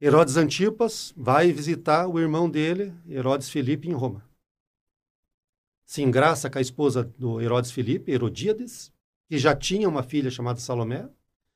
Herodes 0.00 0.36
Antipas 0.36 1.12
vai 1.16 1.52
visitar 1.52 2.06
o 2.06 2.18
irmão 2.18 2.48
dele, 2.48 2.94
Herodes 3.08 3.48
Felipe, 3.50 3.88
em 3.88 3.92
Roma 3.92 4.22
se 5.86 6.02
engraça 6.02 6.50
com 6.50 6.58
a 6.58 6.60
esposa 6.60 7.04
do 7.16 7.40
Herodes 7.40 7.70
Filipe, 7.70 8.10
Herodíades, 8.10 8.92
que 9.28 9.38
já 9.38 9.54
tinha 9.54 9.88
uma 9.88 10.02
filha 10.02 10.30
chamada 10.30 10.58
Salomé, 10.58 11.08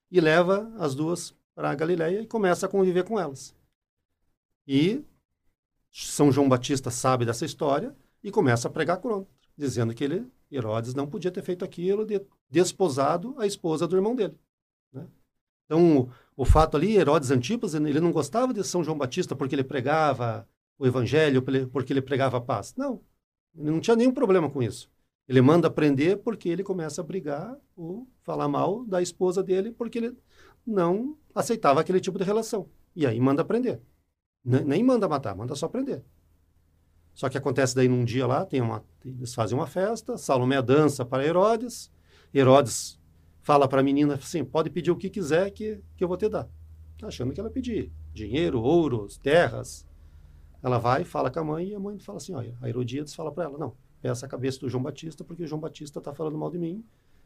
e 0.09 0.21
leva 0.21 0.73
as 0.79 0.95
duas 0.95 1.35
para 1.55 1.71
a 1.71 1.75
Galiléia 1.75 2.21
e 2.21 2.27
começa 2.27 2.67
a 2.67 2.69
conviver 2.69 3.05
com 3.05 3.19
elas. 3.19 3.55
E 4.67 5.05
São 5.91 6.31
João 6.31 6.49
Batista 6.49 6.91
sabe 6.91 7.25
dessa 7.25 7.45
história 7.45 7.95
e 8.23 8.31
começa 8.31 8.69
a 8.69 8.71
pregar 8.71 8.99
contra, 8.99 9.29
dizendo 9.57 9.95
que 9.95 10.05
ele, 10.05 10.27
Herodes 10.51 10.95
não 10.95 11.07
podia 11.07 11.31
ter 11.31 11.43
feito 11.43 11.65
aquilo 11.65 12.05
de 12.05 12.21
desposado 12.49 13.35
a 13.39 13.47
esposa 13.47 13.87
do 13.87 13.97
irmão 13.97 14.15
dele. 14.15 14.39
Né? 14.93 15.07
Então, 15.65 16.09
o, 16.37 16.45
fato 16.45 16.77
ali, 16.77 16.97
Herodes 16.97 17.31
Antipas, 17.31 17.75
ele 17.75 18.01
não 18.01 18.13
gostava 18.13 18.53
de 18.53 18.65
São 18.65 18.83
João 18.83 18.99
Batista 18.99 19.35
porque 19.37 19.55
ele 19.55 19.65
pregava 19.65 20.49
o 20.79 20.87
evangelho, 20.87 21.43
porque 21.71 21.93
ele 21.93 22.03
pregava 22.03 22.39
a 22.39 22.41
paz. 22.41 22.75
Não, 22.77 23.01
ele 23.57 23.71
não 23.71 23.81
tinha 23.81 23.97
nenhum 23.97 24.13
problema 24.13 24.51
com 24.51 24.63
isso. 24.63 24.91
Ele 25.29 25.41
manda 25.41 25.71
prender 25.71 26.19
porque 26.19 26.49
ele 26.49 26.65
começa 26.65 27.01
a 27.01 27.05
brigar 27.05 27.57
ou 27.77 28.09
falar 28.23 28.49
mal 28.49 28.85
da 28.85 29.01
esposa 29.01 29.43
dele 29.43 29.71
porque 29.71 29.99
ele 29.99 30.17
não 30.67 31.17
aceitava 31.33 31.81
aquele 31.81 32.01
tipo 32.01 32.19
de 32.19 32.25
relação. 32.25 32.69
E 32.97 33.07
aí 33.07 33.21
manda 33.21 33.45
prender. 33.45 33.81
Nem 34.45 34.83
manda 34.83 35.09
matar, 35.09 35.35
manda 35.37 35.55
só 35.55 35.69
prender. 35.69 36.03
Só 37.15 37.29
que 37.29 37.37
acontece 37.37 37.75
daí 37.75 37.89
num 37.89 38.05
dia 38.05 38.27
lá, 38.27 38.47
tem 38.47 38.61
uma, 38.61 38.85
eles 39.05 39.35
fazem 39.35 39.59
uma 39.59 39.67
festa, 39.67 40.17
Salomé 40.17 40.63
dança 40.63 41.05
para 41.05 41.25
Herodes, 41.25 41.91
Herodes 42.33 42.99
fala 43.43 43.69
para 43.69 43.81
a 43.81 43.85
menina 43.85 44.15
assim, 44.15 44.45
pode 44.45 44.71
pedir 44.71 44.91
o 44.91 44.97
que 44.97 45.11
quiser 45.11 45.51
que, 45.51 45.83
que 45.97 46.05
eu 46.05 46.09
vou 46.09 46.17
te 46.17 46.29
dar. 46.29 46.49
Achando 47.03 47.33
que 47.33 47.41
ela 47.41 47.51
pedir 47.51 47.91
dinheiro, 48.13 48.61
ouros, 48.61 49.17
terras, 49.17 49.87
ela 50.63 50.79
vai, 50.79 51.05
fala 51.05 51.31
com 51.31 51.41
a 51.41 51.45
mãe 51.45 51.69
e 51.69 51.75
a 51.75 51.81
mãe 51.81 51.99
fala 51.99 52.19
assim, 52.19 52.35
olha, 52.35 52.57
a 52.61 52.69
Herodíades 52.69 53.15
fala 53.15 53.33
para 53.33 53.45
ela, 53.45 53.59
não, 53.59 53.75
peça 54.01 54.27
a 54.27 54.29
cabeça 54.29 54.61
do 54.61 54.69
João 54.69 54.83
Batista 54.83 55.25
porque 55.25 55.43
o 55.43 55.47
João 55.47 55.61
Batista 55.61 55.99
está 55.99 56.13
falando 56.13 56.39
mal 56.39 56.51
de 56.51 56.59
mim, 56.59 56.85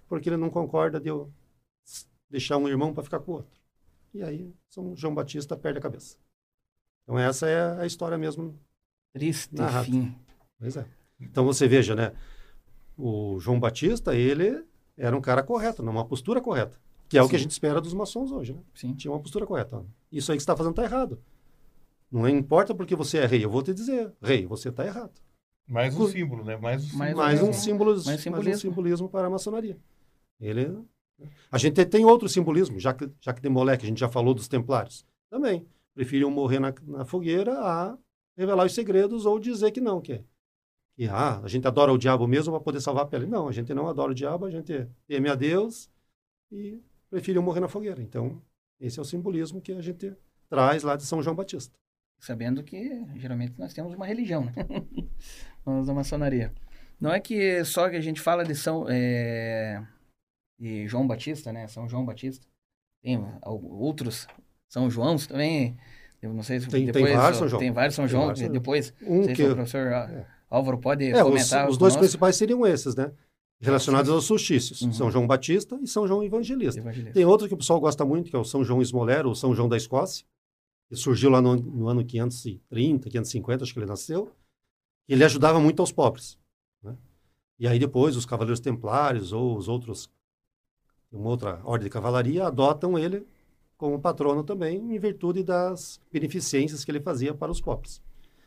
porque 0.09 0.29
ele 0.29 0.37
não 0.37 0.51
concorda 0.51 1.01
de 1.01 1.09
eu 1.09 1.31
deixar 2.31 2.57
um 2.57 2.69
irmão 2.69 2.93
para 2.93 3.03
ficar 3.03 3.21
com 3.21 3.33
o 3.33 3.35
outro. 3.37 3.61
E 4.13 4.23
aí, 4.23 4.55
São 4.69 4.95
João 4.95 5.15
Batista 5.15 5.57
perde 5.57 5.79
a 5.79 5.83
cabeça. 5.83 6.17
Então 7.05 7.19
essa 7.19 7.47
é 7.47 7.81
a 7.81 7.87
história 7.87 8.19
mesmo. 8.19 8.59
Triste 9.13 9.55
narrada. 9.55 9.85
fim. 9.85 10.15
Pois 10.59 10.77
é. 10.77 10.87
Então 11.21 11.45
você 11.45 11.69
veja, 11.69 11.95
né? 11.95 12.13
O 12.97 13.39
João 13.39 13.61
Batista, 13.61 14.15
ele 14.15 14.65
era 14.97 15.17
um 15.17 15.21
cara 15.21 15.43
correto, 15.43 15.83
numa 15.83 16.05
postura 16.05 16.41
correta. 16.41 16.79
Que 17.09 17.19
é 17.19 17.21
Sim. 17.21 17.27
o 17.27 17.31
que 17.31 17.37
a 17.37 17.39
gente 17.39 17.51
espera 17.51 17.81
dos 17.81 17.95
maçons 17.95 18.33
hoje, 18.33 18.55
né? 18.55 18.61
Sim. 18.75 18.95
Tinha 18.95 19.13
uma 19.13 19.21
postura 19.21 19.47
correta. 19.47 19.85
Isso 20.11 20.33
aí 20.33 20.39
que 20.39 20.43
você 20.43 20.45
está 20.45 20.57
fazendo 20.57 20.73
está 20.73 20.85
errado. 20.85 21.21
Não 22.11 22.29
importa 22.29 22.75
porque 22.75 22.95
você 22.95 23.19
é 23.19 23.27
rei, 23.27 23.45
eu 23.45 23.51
vou 23.51 23.63
te 23.63 23.75
dizer, 23.75 24.13
rei, 24.23 24.47
você 24.47 24.69
está 24.69 24.87
errado. 24.87 25.13
Mais 25.67 25.97
um 25.97 26.07
símbolo, 26.07 26.45
né? 26.45 26.57
Mais 26.57 26.93
um, 26.93 26.97
mais, 26.97 27.15
mais 27.15 27.43
um, 27.43 27.53
símbolo, 27.53 27.91
mais, 28.05 28.21
simbolismo. 28.21 28.45
mais 28.45 28.57
um 28.57 28.61
simbolismo 28.61 29.09
para 29.09 29.27
a 29.27 29.31
maçonaria. 29.31 29.79
Ele, 30.41 30.79
a 31.51 31.59
gente 31.59 31.85
tem 31.87 32.05
outro 32.05 32.29
simbolismo, 32.29 32.79
já 32.79 32.93
que, 32.93 33.11
já 33.21 33.33
que 33.33 33.41
de 33.41 33.49
moleque 33.49 33.85
a 33.85 33.89
gente 33.89 33.99
já 33.99 34.09
falou 34.09 34.35
dos 34.35 34.47
templários. 34.47 35.07
Também. 35.31 35.67
Preferiam 35.95 36.31
morrer 36.31 36.59
na, 36.59 36.75
na 36.83 37.05
fogueira 37.05 37.59
a 37.59 37.97
revelar 38.37 38.67
os 38.67 38.75
segredos 38.75 39.27
ou 39.27 39.39
dizer 39.39 39.71
que 39.71 39.81
não, 39.81 40.01
que. 40.01 40.25
Que, 40.97 41.07
ah, 41.09 41.41
a 41.41 41.49
gente 41.49 41.67
adora 41.67 41.93
o 41.93 41.99
diabo 41.99 42.27
mesmo 42.27 42.53
para 42.53 42.63
poder 42.63 42.81
salvar 42.81 43.05
a 43.05 43.07
pele. 43.07 43.27
Não, 43.27 43.49
a 43.49 43.53
gente 43.53 43.75
não 43.75 43.89
adora 43.89 44.13
o 44.13 44.15
diabo, 44.15 44.45
a 44.47 44.51
gente 44.51 44.89
teme 45.07 45.29
a 45.29 45.35
Deus 45.35 45.91
e 46.53 46.81
preferiam 47.11 47.43
morrer 47.43 47.61
na 47.61 47.69
fogueira. 47.69 48.01
Então, 48.01 48.41
esse 48.79 48.99
é 48.99 49.03
o 49.03 49.05
simbolismo 49.05 49.61
que 49.61 49.73
a 49.73 49.81
gente 49.81 50.17
traz 50.49 50.85
lá 50.85 50.95
de 50.95 51.05
São 51.05 51.23
João 51.23 51.35
Batista 51.35 51.77
sabendo 52.25 52.63
que 52.63 53.05
geralmente 53.17 53.55
nós 53.59 53.75
temos 53.75 53.95
uma 53.95 54.07
religião, 54.07 54.45
né? 54.45 54.53
Nós 55.65 55.87
da 55.87 55.95
maçonaria. 55.95 56.53
Não 57.01 57.13
é 57.13 57.21
que 57.21 57.63
só 57.65 57.89
que 57.89 57.97
a 57.97 58.01
gente 58.01 58.21
fala 58.21 58.45
de 58.45 58.55
São 58.55 58.87
é, 58.89 59.85
de 60.59 60.87
João 60.89 61.07
Batista, 61.07 61.53
né? 61.53 61.67
São 61.67 61.89
João 61.89 62.05
Batista. 62.05 62.47
Tem 63.03 63.19
outros 63.53 64.27
São 64.75 64.91
Joãos 64.91 65.27
também. 65.27 65.77
Não 66.21 66.43
sei 66.43 66.59
se 66.59 66.69
tem, 66.69 66.87
depois, 66.87 67.05
tem 67.05 67.17
vários 67.17 67.39
São 67.39 67.49
João. 67.49 67.61
Tem 67.61 67.71
vários 67.71 67.95
São 67.95 68.09
João. 68.09 68.27
Vários, 68.27 68.49
depois, 68.49 68.95
um 69.03 69.27
que 69.27 69.43
o 69.45 69.55
professor 69.55 69.87
é. 69.87 70.27
Álvaro 70.51 70.79
pode 70.79 71.05
é, 71.05 71.23
comentar. 71.23 71.67
Os, 71.67 71.75
os 71.75 71.79
dois 71.79 71.97
principais 71.97 72.35
seriam 72.35 72.67
esses, 72.67 72.97
né? 72.97 73.13
Relacionados 73.61 74.11
aos 74.11 74.25
solstícios. 74.25 74.83
Uhum. 74.83 74.93
São 74.93 75.11
João 75.11 75.27
Batista 75.29 75.79
e 75.81 75.87
São 75.87 76.09
João 76.09 76.25
Evangelista. 76.25 76.81
Evangelista. 76.81 77.13
Tem 77.13 77.25
outro 77.25 77.47
que 77.47 77.55
o 77.55 77.57
pessoal 77.57 77.79
gosta 77.79 78.05
muito, 78.05 78.31
que 78.31 78.37
é 78.37 78.39
o 78.39 78.45
São 78.45 78.65
João 78.65 78.83
Esmolero, 78.83 79.29
ou 79.29 79.35
São 79.35 79.55
João 79.55 79.69
da 79.69 79.77
Escócia 79.77 80.27
que 80.89 80.97
surgiu 80.97 81.31
lá 81.31 81.41
no, 81.41 81.57
no, 81.57 81.89
ano 81.89 82.05
530, 82.05 83.09
550, 83.09 83.65
acho 83.65 83.73
que 83.73 83.79
ele 83.79 83.87
nasceu, 83.87 84.31
ele 85.09 85.25
ajudava 85.25 85.59
muito 85.61 85.81
aos 85.81 85.93
pobres. 85.93 86.39
Né? 86.83 86.97
E 87.59 87.67
aí 87.67 87.79
depois 87.79 88.17
os 88.17 88.27
cavaleiros 88.27 88.61
templários 88.61 89.33
ou 89.33 89.57
os 89.57 89.69
outros, 89.69 90.11
uma 91.11 91.31
outra 91.31 91.61
ordem 91.65 91.85
de 91.85 91.91
cavalaria, 91.91 92.47
adotam 92.47 92.99
ele 92.99 93.27
como 93.77 94.01
patrono 94.01 94.43
também, 94.45 94.77
em 94.77 94.99
virtude 94.99 95.43
das 95.43 96.01
beneficências 96.13 96.85
que 96.85 96.91
ele 96.91 97.01
fazia 97.01 97.35
para 97.35 97.51
os 97.51 97.61
pobres. 97.61 98.01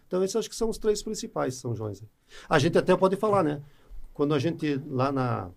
Então, 0.08 0.24
esses 0.24 0.36
acho 0.36 0.50
que 0.50 0.56
são 0.56 0.70
os 0.70 0.78
três 0.78 1.04
principais 1.04 1.56
São 1.56 1.76
Joões. 1.76 2.02
A 2.48 2.58
gente 2.60 2.78
até 2.78 2.96
pode 2.96 3.16
falar, 3.18 3.44
né? 3.44 3.62
Quando 4.14 4.34
a 4.34 4.40
gente, 4.40 4.82
lá 4.88 5.12
na, 5.12 5.52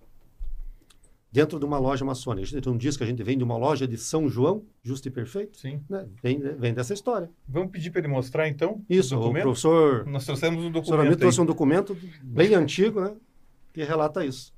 dentro 1.32 1.58
de 1.58 1.64
uma 1.64 1.78
loja 1.78 2.04
maçônica. 2.04 2.44
A 2.44 2.50
gente 2.50 2.62
tem 2.62 2.72
um 2.72 2.76
disco 2.76 2.98
que 2.98 3.04
a 3.04 3.06
gente 3.06 3.22
vem 3.22 3.38
de 3.38 3.44
uma 3.44 3.56
loja 3.56 3.86
de 3.86 3.96
São 3.96 4.28
João, 4.28 4.64
justo 4.82 5.06
e 5.06 5.10
perfeito. 5.10 5.58
Sim. 5.58 5.80
Né? 5.88 6.06
Vem, 6.22 6.38
vem 6.38 6.74
dessa 6.74 6.92
história. 6.92 7.30
Vamos 7.48 7.70
pedir 7.70 7.90
para 7.90 8.00
ele 8.00 8.08
mostrar, 8.08 8.48
então, 8.48 8.84
Isso, 8.88 9.16
o, 9.16 9.28
o 9.28 9.32
professor... 9.32 10.04
Nós 10.06 10.24
trouxemos 10.24 10.64
um 10.64 10.70
documento 10.70 10.92
O 10.92 10.96
professor 10.96 11.16
trouxe 11.16 11.40
um 11.40 11.46
documento 11.46 11.96
bem 12.22 12.54
antigo, 12.54 13.00
né? 13.00 13.14
Que 13.72 13.84
relata 13.84 14.24
isso. 14.24 14.52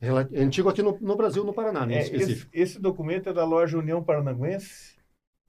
É 0.00 0.40
antigo 0.40 0.68
aqui 0.68 0.82
no, 0.82 0.98
no 0.98 1.14
Brasil, 1.14 1.44
no 1.44 1.52
Paraná, 1.52 1.84
né, 1.84 1.98
é, 1.98 2.16
esse, 2.16 2.48
esse, 2.52 2.78
documento 2.78 3.28
é 3.28 3.32
da 3.34 3.44
loja 3.44 3.76
União 3.76 4.02
Paranaguense. 4.02 4.98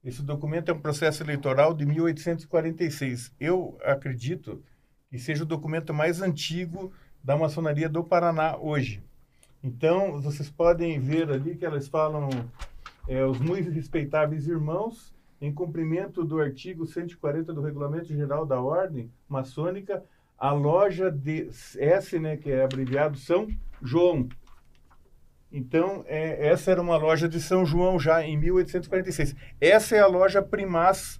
Esse 0.03 0.21
documento 0.21 0.69
é 0.69 0.73
um 0.73 0.79
processo 0.79 1.23
eleitoral 1.23 1.73
de 1.73 1.85
1846. 1.85 3.33
Eu 3.39 3.77
acredito 3.83 4.61
que 5.09 5.17
seja 5.17 5.43
o 5.43 5.47
documento 5.47 5.93
mais 5.93 6.21
antigo 6.21 6.91
da 7.23 7.37
maçonaria 7.37 7.87
do 7.87 8.03
Paraná 8.03 8.57
hoje. 8.57 9.01
Então, 9.63 10.19
vocês 10.19 10.49
podem 10.49 10.99
ver 10.99 11.29
ali 11.29 11.55
que 11.55 11.65
elas 11.65 11.87
falam 11.87 12.29
é, 13.07 13.23
os 13.23 13.39
muito 13.39 13.69
respeitáveis 13.69 14.47
irmãos, 14.47 15.13
em 15.39 15.53
cumprimento 15.53 16.23
do 16.23 16.39
artigo 16.39 16.85
140 16.85 17.53
do 17.53 17.61
Regulamento 17.61 18.07
Geral 18.07 18.45
da 18.45 18.59
Ordem 18.59 19.11
Maçônica, 19.29 20.03
a 20.37 20.51
loja 20.51 21.11
de 21.11 21.49
S, 21.77 22.17
né, 22.19 22.37
que 22.37 22.51
é 22.51 22.63
abreviado 22.63 23.17
São 23.17 23.47
João. 23.81 24.27
Então, 25.51 26.03
é, 26.07 26.47
essa 26.47 26.71
era 26.71 26.81
uma 26.81 26.95
loja 26.95 27.27
de 27.27 27.41
São 27.41 27.65
João 27.65 27.99
já 27.99 28.23
em 28.23 28.37
1846. 28.37 29.35
Essa 29.59 29.95
é 29.95 29.99
a 29.99 30.07
loja 30.07 30.41
primaz 30.41 31.19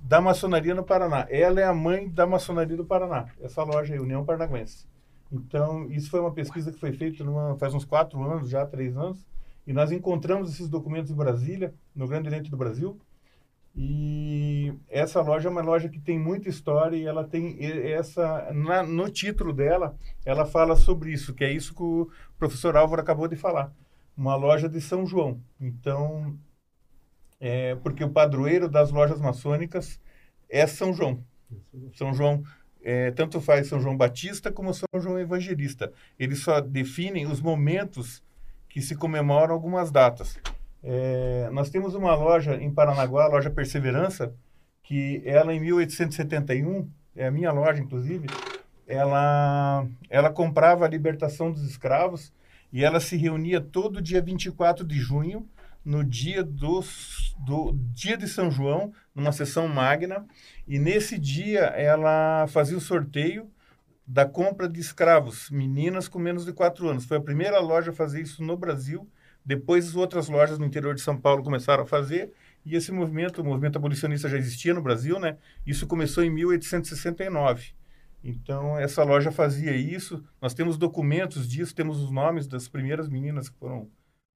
da 0.00 0.20
maçonaria 0.20 0.74
no 0.74 0.84
Paraná. 0.84 1.26
Ela 1.30 1.60
é 1.60 1.64
a 1.64 1.74
mãe 1.74 2.08
da 2.08 2.26
maçonaria 2.26 2.76
do 2.76 2.84
Paraná. 2.84 3.26
Essa 3.40 3.62
loja 3.62 3.94
é 3.94 4.00
União 4.00 4.24
Paranaguense. 4.24 4.86
Então, 5.32 5.88
isso 5.90 6.10
foi 6.10 6.20
uma 6.20 6.32
pesquisa 6.32 6.72
que 6.72 6.78
foi 6.78 6.92
feita 6.92 7.22
numa, 7.22 7.56
faz 7.56 7.72
uns 7.72 7.84
quatro 7.84 8.22
anos, 8.22 8.50
já 8.50 8.66
três 8.66 8.96
anos, 8.96 9.24
e 9.66 9.72
nós 9.72 9.92
encontramos 9.92 10.52
esses 10.52 10.68
documentos 10.68 11.10
em 11.10 11.14
Brasília, 11.14 11.72
no 11.94 12.08
Grande 12.08 12.28
Oriente 12.28 12.50
do 12.50 12.56
Brasil. 12.56 12.98
E 13.74 14.74
essa 14.88 15.20
loja 15.20 15.48
é 15.48 15.52
uma 15.52 15.62
loja 15.62 15.88
que 15.88 16.00
tem 16.00 16.18
muita 16.18 16.48
história 16.48 16.96
e 16.96 17.04
ela 17.04 17.24
tem 17.24 17.56
essa 17.92 18.52
na, 18.52 18.82
no 18.82 19.08
título 19.08 19.52
dela, 19.52 19.96
ela 20.24 20.44
fala 20.44 20.74
sobre 20.74 21.12
isso, 21.12 21.32
que 21.32 21.44
é 21.44 21.52
isso 21.52 21.74
que 21.74 21.82
o 21.82 22.10
professor 22.38 22.76
Álvaro 22.76 23.00
acabou 23.00 23.28
de 23.28 23.36
falar, 23.36 23.72
uma 24.16 24.34
loja 24.34 24.68
de 24.68 24.80
São 24.80 25.06
João. 25.06 25.40
Então, 25.60 26.36
é 27.38 27.74
porque 27.76 28.04
o 28.04 28.10
padroeiro 28.10 28.68
das 28.68 28.90
lojas 28.90 29.20
maçônicas 29.20 30.00
é 30.48 30.66
São 30.66 30.92
João. 30.92 31.24
São 31.94 32.12
João 32.12 32.42
é, 32.82 33.10
tanto 33.10 33.40
faz 33.40 33.68
São 33.68 33.80
João 33.80 33.96
Batista 33.96 34.50
como 34.50 34.74
São 34.74 34.88
João 34.98 35.18
Evangelista. 35.18 35.92
Eles 36.18 36.40
só 36.40 36.60
definem 36.60 37.26
os 37.26 37.40
momentos 37.40 38.22
que 38.68 38.80
se 38.80 38.96
comemoram 38.96 39.54
algumas 39.54 39.90
datas. 39.90 40.38
É, 40.82 41.48
nós 41.52 41.70
temos 41.70 41.94
uma 41.94 42.14
loja 42.14 42.56
em 42.56 42.72
Paranaguá, 42.72 43.24
a 43.24 43.28
loja 43.28 43.50
Perseverança, 43.50 44.34
que 44.82 45.22
ela 45.24 45.54
em 45.54 45.60
1871, 45.60 46.90
é 47.14 47.26
a 47.26 47.30
minha 47.30 47.52
loja 47.52 47.82
inclusive, 47.82 48.26
ela, 48.86 49.86
ela 50.08 50.30
comprava 50.30 50.84
a 50.84 50.88
libertação 50.88 51.52
dos 51.52 51.62
escravos 51.62 52.32
e 52.72 52.84
ela 52.84 52.98
se 52.98 53.16
reunia 53.16 53.60
todo 53.60 54.02
dia 54.02 54.20
24 54.20 54.84
de 54.84 54.98
junho, 54.98 55.48
no 55.84 56.04
dia 56.04 56.42
do, 56.42 56.84
do 57.38 57.72
dia 57.92 58.16
de 58.16 58.28
São 58.28 58.50
João, 58.50 58.92
numa 59.14 59.32
sessão 59.32 59.66
magna, 59.66 60.26
e 60.66 60.78
nesse 60.78 61.18
dia 61.18 61.60
ela 61.60 62.46
fazia 62.48 62.76
o 62.76 62.80
sorteio 62.80 63.50
da 64.06 64.26
compra 64.26 64.68
de 64.68 64.80
escravos, 64.80 65.48
meninas 65.50 66.08
com 66.08 66.18
menos 66.18 66.44
de 66.44 66.52
4 66.52 66.88
anos. 66.88 67.04
Foi 67.04 67.16
a 67.16 67.22
primeira 67.22 67.60
loja 67.60 67.92
a 67.92 67.94
fazer 67.94 68.20
isso 68.20 68.42
no 68.42 68.56
Brasil. 68.56 69.08
Depois, 69.50 69.88
as 69.88 69.96
outras 69.96 70.28
lojas 70.28 70.60
no 70.60 70.64
interior 70.64 70.94
de 70.94 71.00
São 71.00 71.20
Paulo 71.20 71.42
começaram 71.42 71.82
a 71.82 71.86
fazer. 71.86 72.32
E 72.64 72.76
esse 72.76 72.92
movimento, 72.92 73.42
o 73.42 73.44
movimento 73.44 73.74
abolicionista 73.74 74.28
já 74.28 74.38
existia 74.38 74.72
no 74.72 74.80
Brasil, 74.80 75.18
né? 75.18 75.38
Isso 75.66 75.88
começou 75.88 76.22
em 76.22 76.30
1869. 76.30 77.72
Então, 78.22 78.78
essa 78.78 79.02
loja 79.02 79.32
fazia 79.32 79.74
isso. 79.74 80.24
Nós 80.40 80.54
temos 80.54 80.78
documentos 80.78 81.48
disso, 81.48 81.74
temos 81.74 82.00
os 82.00 82.12
nomes 82.12 82.46
das 82.46 82.68
primeiras 82.68 83.08
meninas 83.08 83.48
que 83.48 83.58
foram 83.58 83.90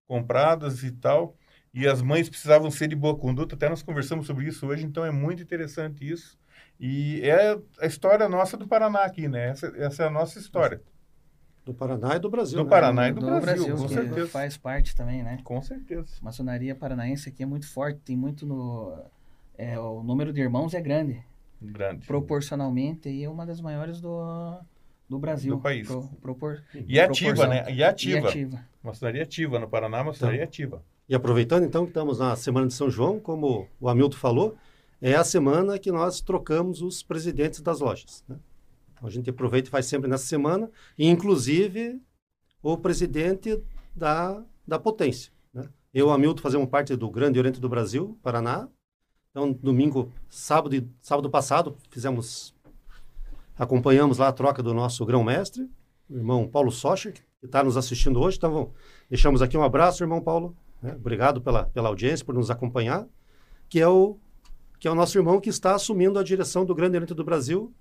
compradas 0.09 0.83
e 0.83 0.91
tal. 0.91 1.37
E 1.73 1.87
as 1.87 2.03
mães 2.03 2.29
precisavam 2.29 2.69
ser 2.69 2.89
de 2.89 2.97
boa 2.97 3.17
conduta. 3.17 3.55
Até 3.55 3.69
nós 3.69 3.85
conversamos 3.85 4.27
sobre 4.27 4.49
isso 4.49 4.67
hoje, 4.67 4.85
então 4.85 5.05
é 5.05 5.13
muito 5.13 5.45
interessante 5.45 6.11
isso. 6.11 6.37
E 6.81 7.21
é 7.23 7.57
a 7.79 7.87
história 7.87 8.29
nossa 8.29 8.57
do 8.57 8.67
Paraná 8.67 9.05
aqui, 9.05 9.29
né? 9.29 9.51
Essa, 9.51 9.69
essa 9.77 10.03
é 10.03 10.07
a 10.09 10.11
nossa 10.11 10.41
história. 10.41 10.83
Do 11.65 11.73
Paraná 11.73 12.17
e 12.17 12.19
do 12.19 12.29
Brasil. 12.29 12.59
Do 12.59 12.65
né? 12.65 12.71
Paraná 12.71 13.09
e 13.09 13.13
do, 13.13 13.21
do 13.21 13.27
Brasil, 13.27 13.41
Brasil, 13.43 13.77
com 13.77 13.87
que 13.89 13.95
certeza. 13.95 14.29
faz 14.29 14.57
parte 14.57 14.95
também, 14.95 15.23
né? 15.23 15.39
Com 15.43 15.63
certeza. 15.63 16.07
A 16.21 16.25
maçonaria 16.25 16.75
paranaense 16.75 17.29
aqui 17.31 17.43
é 17.43 17.47
muito 17.47 17.67
forte, 17.73 18.01
tem 18.05 18.17
muito 18.17 18.45
no... 18.47 18.93
É, 19.57 19.79
o 19.79 20.03
número 20.03 20.33
de 20.33 20.41
irmãos 20.41 20.75
é 20.75 20.81
grande. 20.81 21.23
Grande. 21.63 22.07
Proporcionalmente, 22.07 23.09
aí 23.09 23.25
é 23.25 23.31
uma 23.31 23.47
das 23.47 23.61
maiores 23.61 24.01
do, 24.01 24.59
do 25.09 25.19
Brasil. 25.19 25.55
Do 25.57 25.63
país. 25.63 25.87
Pro, 25.87 26.03
propor, 26.21 26.63
E 26.87 27.01
ativa, 27.01 27.35
proporção. 27.35 27.49
né? 27.49 27.73
E 27.73 27.83
ativa. 27.83 28.27
E 28.27 28.29
ativa. 28.29 28.65
Maçonaria 28.83 29.23
ativa. 29.23 29.59
No 29.59 29.69
Paraná, 29.69 30.05
maçonaria 30.05 30.45
ativa. 30.45 30.83
E 31.09 31.15
aproveitando 31.15 31.65
então 31.65 31.85
que 31.85 31.91
estamos 31.91 32.19
na 32.19 32.37
Semana 32.37 32.67
de 32.67 32.75
São 32.75 32.91
João, 32.91 33.19
como 33.19 33.69
o 33.81 33.89
Hamilton 33.89 34.17
falou, 34.17 34.57
é 35.01 35.15
a 35.15 35.25
semana 35.25 35.79
que 35.79 35.91
nós 35.93 36.21
trocamos 36.21 36.83
os 36.83 37.03
presidentes 37.03 37.61
das 37.63 37.81
lojas. 37.81 38.23
né? 38.29 38.37
A 39.03 39.11
gente 39.11 39.31
aproveita 39.31 39.69
e 39.69 39.71
faz 39.71 39.87
sempre 39.87 40.09
nessa 40.09 40.27
semana, 40.27 40.71
e 40.99 41.07
inclusive 41.07 42.01
o 42.63 42.79
presidente 42.79 43.63
da, 43.95 44.43
da 44.67 44.79
potência. 44.79 45.31
Né? 45.53 45.69
Eu 45.93 46.09
e 46.09 46.13
Hamilton 46.13 46.43
fazemos 46.43 46.69
parte 46.69 46.97
do 46.97 47.11
Grande 47.11 47.39
Oriente 47.39 47.61
do 47.61 47.69
Brasil, 47.69 48.19
Paraná. 48.23 48.69
Então, 49.31 49.53
domingo, 49.53 50.11
sábado, 50.31 50.89
sábado 51.03 51.29
passado, 51.29 51.77
fizemos, 51.91 52.55
acompanhamos 53.57 54.19
lá 54.19 54.29
a 54.29 54.33
troca 54.33 54.63
do 54.63 54.73
nosso 54.73 55.05
grão-mestre, 55.05 55.69
o 56.09 56.17
irmão 56.17 56.49
Paulo 56.49 56.71
Socher, 56.71 57.13
que 57.13 57.47
está 57.47 57.63
nos 57.63 57.77
assistindo 57.77 58.21
hoje. 58.21 58.39
Então, 58.39 58.73
deixamos 59.11 59.43
aqui 59.43 59.59
um 59.59 59.63
abraço, 59.63 60.03
irmão 60.03 60.23
Paulo. 60.23 60.57
né? 60.81 60.95
Obrigado 60.95 61.41
pela, 61.41 61.65
pela 61.65 61.89
audiência, 61.89 62.25
por 62.25 62.35
nos 62.35 62.51
acompanhar, 62.51 63.07
que 63.69 63.81
é, 63.81 63.89
o, 63.89 64.17
que 64.79 64.89
é 64.89 64.91
o 64.91 64.95
nosso 64.95 65.19
irmão 65.19 65.41
que 65.41 65.51
está 65.51 65.75
assumindo 65.75 66.19
a 66.19 66.23
direção 66.23 66.65
do 66.65 66.75
Grande 66.75 66.97
Oriente 66.97 67.15
do 67.15 67.25
Brasil 67.25 67.75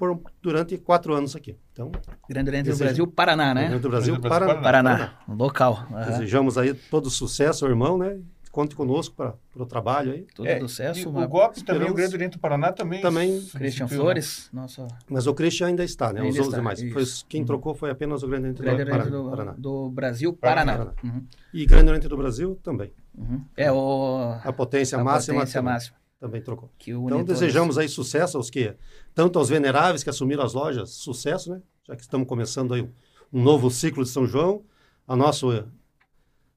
por, 0.00 0.18
durante 0.42 0.78
quatro 0.78 1.12
anos 1.14 1.36
aqui. 1.36 1.54
Então, 1.72 1.92
Grande 2.28 2.48
Oriente 2.48 2.70
do 2.70 2.76
Brasil, 2.78 3.06
Paraná, 3.06 3.52
né? 3.54 3.66
Oriente 3.66 3.82
do 3.82 3.90
Brasil, 3.90 4.14
Grande 4.16 4.26
Oriente 4.26 4.40
do 4.40 4.48
Brasil, 4.50 4.62
Paraná. 4.62 4.94
Paraná, 4.96 5.18
local. 5.28 5.86
aham. 5.92 6.06
Desejamos 6.10 6.56
aí 6.56 6.72
todo 6.72 7.10
sucesso 7.10 7.66
ao 7.66 7.70
irmão, 7.70 7.98
né? 7.98 8.18
Conte 8.50 8.74
conosco 8.74 9.14
para 9.14 9.34
o 9.62 9.64
trabalho 9.66 10.10
aí. 10.12 10.26
Tudo 10.34 10.48
É, 10.48 10.56
e 10.56 10.60
sucesso. 10.62 11.08
o 11.08 11.28
golpe 11.28 11.62
também, 11.62 11.88
o 11.88 11.94
Grande 11.94 12.16
Oriente 12.16 12.32
do 12.32 12.40
Paraná 12.40 12.72
também. 12.72 13.00
Também- 13.00 13.30
Christian 13.42 13.86
substituiu, 13.86 14.00
Flores, 14.00 14.48
nosso 14.52 14.88
Mas 15.08 15.28
o 15.28 15.34
Christian 15.34 15.68
ainda 15.68 15.84
está, 15.84 16.12
né? 16.12 16.20
Ainda 16.22 16.32
Os 16.32 16.38
outros 16.38 16.56
demais. 16.56 16.80
Foi, 16.92 17.04
quem 17.28 17.42
Uhum. 17.42 17.46
trocou 17.46 17.74
foi 17.76 17.90
apenas 17.90 18.24
o 18.24 18.26
Grande 18.26 18.46
Oriente 18.46 18.62
Grande 18.62 18.84
do, 18.84 18.90
Oriente 18.90 19.08
Paraná, 19.10 19.22
do, 19.24 19.30
Paraná. 19.30 19.54
do 19.56 19.90
Brasil, 19.90 20.32
Paraná. 20.32 20.72
Paraná. 20.72 20.92
Uhum, 21.04 21.24
E 21.54 21.64
Grande 21.64 21.88
Oriente 21.90 22.08
do 22.08 22.16
Brasil 22.16 22.58
também. 22.60 22.92
uhum. 23.16 23.44
É 23.56 23.70
o 23.70 24.34
A 24.42 24.52
potência 24.52 24.98
a 24.98 25.04
máxima 25.04 25.36
potência 25.36 25.60
também, 25.60 25.72
máxima. 25.74 25.96
Também 26.20 26.42
trocou. 26.42 26.70
Que 26.78 26.92
Então 26.92 27.24
desejamos 27.24 27.78
aí 27.78 27.88
sucesso 27.88 28.36
aos 28.36 28.50
que, 28.50 28.76
tanto 29.14 29.38
aos 29.38 29.48
veneráveis 29.48 30.04
que 30.04 30.10
assumiram 30.10 30.44
as 30.44 30.52
lojas, 30.52 30.90
sucesso, 30.90 31.50
né? 31.54 31.62
Já 31.82 31.96
que 31.96 32.02
estamos 32.02 32.28
começando 32.28 32.74
aí 32.74 32.88
um 33.32 33.42
novo 33.42 33.70
ciclo 33.70 34.04
de 34.04 34.10
São 34.10 34.26
João, 34.26 34.62
a 35.08 35.16
nosso 35.16 35.48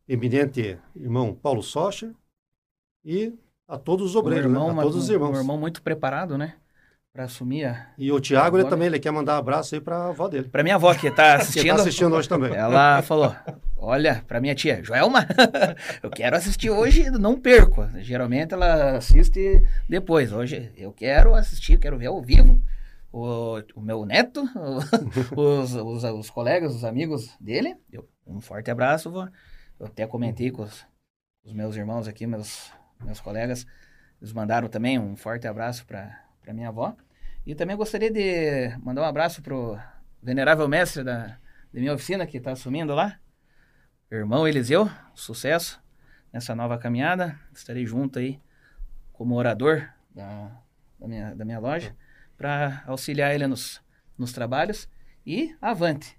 eminente 0.07 0.77
irmão 0.93 1.33
Paulo 1.33 1.63
Socher 1.63 2.13
e 3.05 3.33
a 3.65 3.77
todos 3.77 4.07
os 4.07 4.15
um 4.15 4.19
obreiros, 4.19 4.51
irmão, 4.51 4.73
né? 4.73 4.79
a 4.79 4.83
todos 4.83 4.97
os 4.97 5.09
irmãos. 5.09 5.31
Um 5.31 5.39
irmão 5.39 5.57
muito 5.57 5.81
preparado, 5.81 6.37
né? 6.37 6.57
Para 7.13 7.25
assumir 7.25 7.65
a... 7.65 7.89
E 7.95 8.11
o 8.11 8.19
Tiago, 8.19 8.57
ele 8.57 8.67
também, 8.67 8.87
ele 8.87 8.99
quer 8.99 9.11
mandar 9.11 9.35
um 9.35 9.37
abraço 9.37 9.75
aí 9.75 9.79
para 9.79 9.95
a 9.95 10.09
avó 10.09 10.27
dele, 10.27 10.49
Pra 10.49 10.63
minha 10.63 10.73
avó 10.73 10.91
que 10.95 11.01
tá 11.01 11.05
que 11.05 11.07
está 11.09 11.35
assistindo, 11.35 11.79
assistindo 11.79 12.15
hoje 12.15 12.27
também. 12.27 12.55
ela 12.55 13.03
falou, 13.03 13.35
olha, 13.77 14.23
pra 14.27 14.41
minha 14.41 14.55
tia, 14.55 14.83
Joelma, 14.83 15.27
eu 16.01 16.09
quero 16.09 16.35
assistir 16.35 16.71
hoje, 16.71 17.11
não 17.11 17.39
perco. 17.39 17.87
Geralmente 17.99 18.55
ela 18.55 18.97
assiste 18.97 19.63
depois. 19.87 20.33
Hoje 20.33 20.71
eu 20.75 20.91
quero 20.91 21.35
assistir, 21.35 21.77
quero 21.77 21.99
ver 21.99 22.07
ao 22.07 22.19
vivo. 22.19 22.59
O, 23.11 23.61
o 23.75 23.81
meu 23.81 24.07
neto, 24.07 24.43
os, 25.37 25.75
os, 25.75 26.03
os 26.03 26.29
colegas, 26.31 26.73
os 26.73 26.83
amigos 26.83 27.37
dele. 27.39 27.75
Um 28.25 28.41
forte 28.41 28.71
abraço, 28.71 29.11
vó. 29.11 29.27
Eu 29.79 29.85
até 29.85 30.07
comentei 30.07 30.49
com 30.49 30.63
os, 30.63 30.83
os 31.45 31.53
meus 31.53 31.75
irmãos 31.75 32.07
aqui, 32.07 32.25
meus, 32.25 32.71
meus 33.05 33.19
colegas. 33.19 33.67
Eles 34.19 34.33
mandaram 34.33 34.67
também 34.67 34.97
um 34.97 35.15
forte 35.15 35.47
abraço 35.47 35.85
para 35.85 36.22
minha 36.51 36.69
avó. 36.69 36.95
E 37.45 37.53
também 37.53 37.77
gostaria 37.77 38.09
de 38.09 38.75
mandar 38.83 39.03
um 39.03 39.05
abraço 39.05 39.41
pro 39.41 39.77
venerável 40.21 40.67
mestre 40.67 41.03
da, 41.03 41.27
da 41.27 41.79
minha 41.79 41.93
oficina 41.93 42.25
que 42.25 42.37
está 42.37 42.51
assumindo 42.53 42.95
lá. 42.95 43.19
Irmão 44.11 44.47
Eliseu, 44.47 44.89
sucesso 45.13 45.81
nessa 46.31 46.55
nova 46.55 46.77
caminhada. 46.77 47.39
Estarei 47.53 47.85
junto 47.85 48.19
aí 48.19 48.39
como 49.11 49.35
orador 49.35 49.87
da, 50.13 50.51
da, 50.99 51.07
minha, 51.07 51.35
da 51.35 51.45
minha 51.45 51.59
loja 51.59 51.95
para 52.37 52.83
auxiliar 52.87 53.33
ele 53.33 53.47
nos, 53.47 53.81
nos 54.17 54.31
trabalhos. 54.31 54.89
E 55.25 55.55
avante. 55.61 56.17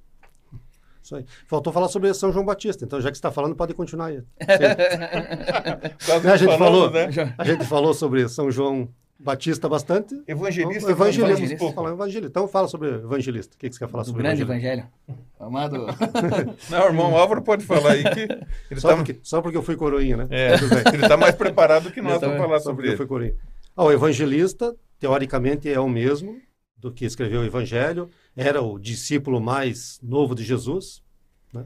Isso 1.03 1.17
aí. 1.17 1.27
Faltou 1.47 1.73
falar 1.73 1.89
sobre 1.89 2.13
São 2.15 2.33
João 2.33 2.47
Batista, 2.47 2.85
então 2.85 3.01
já 3.01 3.11
que 3.11 3.17
você 3.17 3.19
está 3.19 3.31
falando, 3.31 3.55
pode 3.55 3.75
continuar 3.75 4.07
aí. 4.07 4.23
A 6.33 6.37
gente 6.37 6.57
falou, 6.57 6.91
né? 6.91 7.09
A 7.37 7.45
gente 7.45 7.65
falou 7.67 7.93
sobre 7.93 8.27
São 8.29 8.51
João 8.51 8.89
Batista 9.19 9.69
bastante. 9.69 10.15
Evangelista, 10.27 10.79
Então, 10.83 10.91
evangelista. 10.91 11.31
evangelista. 11.31 11.59
Vamos 11.59 11.75
falar 11.75 11.91
evangelista. 11.93 12.27
Então 12.29 12.49
fala 12.49 12.69
sobre 12.69 12.89
evangelista. 12.91 13.55
O 13.55 13.59
que, 13.59 13.69
que 13.69 13.75
você 13.75 13.79
quer 13.79 13.89
falar 13.91 14.03
Do 14.03 14.07
sobre 14.09 14.23
grande 14.23 14.43
evangelho. 14.43 14.87
Amado. 15.39 15.87
Não, 16.69 16.83
o 16.83 16.87
irmão 16.87 17.17
Álvaro 17.17 17.41
pode 17.43 17.65
falar 17.65 17.93
aí 17.93 18.03
que 18.03 18.21
ele 18.71 18.81
Só, 18.81 18.89
tá, 18.89 18.97
porque, 18.97 19.21
só 19.23 19.41
porque 19.41 19.57
eu 19.57 19.63
fui 19.63 19.77
coroinha, 19.77 20.17
né? 20.17 20.27
é, 20.31 20.55
ele 20.93 21.07
tá 21.09 21.17
mais 21.17 21.35
preparado 21.35 21.91
que 21.93 22.03
nós 22.03 22.19
para 22.19 22.37
falar 22.37 22.59
Só 22.59 22.71
sobre 22.71 22.75
porque 22.83 22.89
eu 22.89 22.91
ele. 22.91 22.97
fui 22.97 23.07
coroinha. 23.07 23.35
Ah, 23.77 23.85
o 23.85 23.93
evangelista, 23.93 24.75
teoricamente, 24.99 25.69
é 25.71 25.79
o 25.81 25.89
mesmo 25.89 26.37
do 26.77 26.93
que 26.93 27.05
escreveu 27.05 27.41
o 27.41 27.45
evangelho. 27.45 28.11
Era 28.37 28.61
o 28.63 28.79
discípulo 28.79 29.41
mais 29.41 29.99
novo 30.03 30.35
de 30.35 30.43
Jesus. 30.43 31.03
Né? 31.53 31.65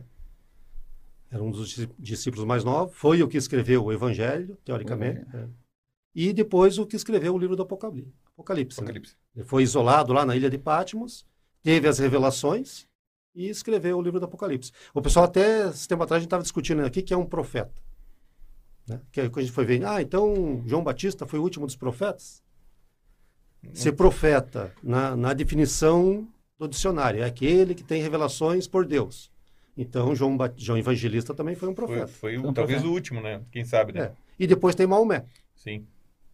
Era 1.31 1.43
um 1.43 1.51
dos 1.51 1.71
dis- 1.71 1.89
discípulos 1.99 2.45
mais 2.45 2.63
novos. 2.63 2.95
Foi 2.95 3.23
o 3.23 3.29
que 3.29 3.37
escreveu 3.39 3.85
o 3.85 3.93
evangelho, 3.93 4.57
teoricamente. 4.65 5.23
é. 5.35 5.45
E 6.15 6.33
depois 6.33 6.79
o 6.79 6.87
que 6.87 6.97
escreveu 6.97 7.35
o 7.35 7.39
livro 7.39 7.55
do 7.57 7.63
Apocalipse. 7.63 8.13
Apocalipse, 8.33 8.81
né? 8.81 8.85
Apocalipse. 8.85 9.17
Ele 9.37 9.45
foi 9.45 9.63
isolado 9.63 10.13
lá 10.13 10.25
na 10.25 10.35
ilha 10.37 10.51
de 10.51 10.59
Patmos, 10.59 11.25
teve 11.63 11.87
as 11.89 11.99
revelações 11.99 12.87
e 13.35 13.49
escreveu 13.49 13.99
o 13.99 14.03
livro 14.03 14.19
do 14.19 14.25
Apocalipse. 14.27 14.73
O 14.93 15.01
pessoal 15.03 15.27
até, 15.27 15.69
esse 15.69 15.87
tempo 15.87 16.03
atrás, 16.03 16.19
a 16.19 16.21
gente 16.21 16.27
estava 16.29 16.43
discutindo 16.43 16.85
aqui 16.85 17.03
que 17.03 17.15
é 17.15 17.17
um 17.17 17.27
profeta. 17.27 17.73
Né? 18.89 19.01
Que 19.13 19.29
quando 19.29 19.39
a 19.39 19.43
gente 19.43 19.53
foi 19.53 19.65
ver, 19.65 19.85
ah, 19.85 20.01
então 20.03 20.63
João 20.67 20.83
Batista 20.83 21.27
foi 21.27 21.39
o 21.39 21.43
último 21.43 21.67
dos 21.67 21.77
profetas? 21.77 22.43
Ser 23.75 23.93
profeta, 23.93 24.73
na, 24.83 25.15
na 25.17 25.33
definição 25.35 26.27
do 26.59 26.67
dicionário, 26.69 27.21
é 27.23 27.25
aquele 27.27 27.75
que 27.75 27.83
tem 27.85 28.01
revelações 28.01 28.67
por 28.67 28.87
Deus. 28.87 29.31
Então, 29.77 30.15
João, 30.15 30.37
Ba- 30.37 30.53
João 30.57 30.79
Evangelista 30.79 31.35
também 31.35 31.55
foi 31.55 31.69
um 31.69 31.75
Foi, 31.75 31.87
profeta. 31.87 32.07
foi 32.09 32.37
o- 32.39 32.41
Foi 32.41 32.51
um 32.51 32.53
talvez 32.53 32.79
profeta. 32.81 32.91
o 32.91 32.95
último, 32.95 33.21
né? 33.21 33.43
Quem 33.53 33.65
sabe, 33.65 33.93
né? 33.93 34.01
É. 34.01 34.13
E 34.39 34.47
depois 34.47 34.75
tem 34.75 34.87
Maomé. 34.87 35.25
Sim. 35.55 35.87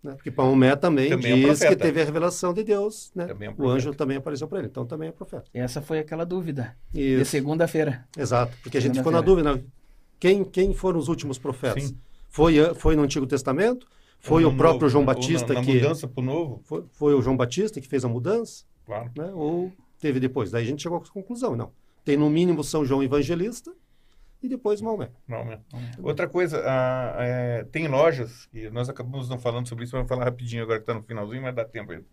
Né? 0.04 0.12
Porque 0.12 0.30
Maomé 0.30 0.76
também, 0.76 1.08
Também 1.08 1.32
é 1.32 1.34
diz 1.36 1.58
que 1.58 1.66
profeta. 1.66 1.82
teve 1.82 2.02
a 2.02 2.04
revelação 2.04 2.52
de 2.52 2.62
Deus. 2.62 3.10
Né? 3.14 3.26
É 3.40 3.54
o 3.56 3.68
anjo 3.68 3.94
também 3.94 4.18
apareceu 4.18 4.46
para 4.46 4.58
ele, 4.58 4.68
então 4.68 4.84
também 4.84 5.08
é 5.08 5.12
profeta. 5.12 5.46
Essa 5.54 5.80
foi 5.80 5.98
aquela 5.98 6.24
dúvida 6.24 6.76
de 6.92 7.20
Isso. 7.20 7.30
segunda-feira. 7.30 8.06
Exato, 8.16 8.54
porque 8.62 8.76
a 8.76 8.80
gente 8.80 8.98
ficou 8.98 9.10
na 9.10 9.22
dúvida, 9.22 9.54
né? 9.54 9.62
quem, 10.20 10.44
quem 10.44 10.74
foram 10.74 10.98
os 10.98 11.08
últimos 11.08 11.38
profetas? 11.38 11.84
Sim. 11.84 11.98
Foi, 12.28 12.74
foi 12.74 12.96
no 12.96 13.02
Antigo 13.02 13.26
Testamento? 13.26 13.86
Foi 14.20 14.44
Ou 14.44 14.50
o 14.50 14.52
no 14.52 14.58
próprio 14.58 14.82
novo, 14.82 14.88
João 14.90 15.04
Batista 15.04 15.54
na, 15.54 15.60
na 15.60 15.66
que... 15.66 15.74
mudança 15.74 16.06
para 16.06 16.20
o 16.20 16.24
novo. 16.24 16.60
Foi, 16.64 16.84
foi 16.92 17.14
o 17.14 17.22
João 17.22 17.36
Batista 17.36 17.80
que 17.80 17.88
fez 17.88 18.04
a 18.04 18.08
mudança? 18.08 18.64
Claro. 18.86 19.10
né? 19.16 19.30
ou 19.34 19.72
teve 19.98 20.20
depois. 20.20 20.50
Daí 20.50 20.64
a 20.64 20.66
gente 20.66 20.82
chegou 20.82 20.98
à 20.98 21.00
conclusão, 21.00 21.56
não. 21.56 21.72
Tem 22.04 22.16
no 22.16 22.28
mínimo 22.28 22.62
São 22.62 22.84
João 22.84 23.02
Evangelista 23.02 23.72
e 24.44 24.48
depois 24.48 24.80
Maomé. 24.82 25.10
Né? 25.26 25.58
Outra 26.02 26.28
coisa, 26.28 26.62
é, 27.18 27.64
tem 27.72 27.88
lojas, 27.88 28.46
e 28.52 28.68
nós 28.68 28.90
acabamos 28.90 29.28
não 29.28 29.38
falando 29.38 29.66
sobre 29.66 29.84
isso, 29.84 29.92
vamos 29.92 30.08
falar 30.08 30.24
rapidinho 30.24 30.62
agora 30.62 30.78
que 30.78 30.82
está 30.82 30.92
no 30.92 31.02
finalzinho, 31.02 31.42
mas 31.42 31.54
dá 31.54 31.64
tempo 31.64 31.92
ainda. 31.92 32.04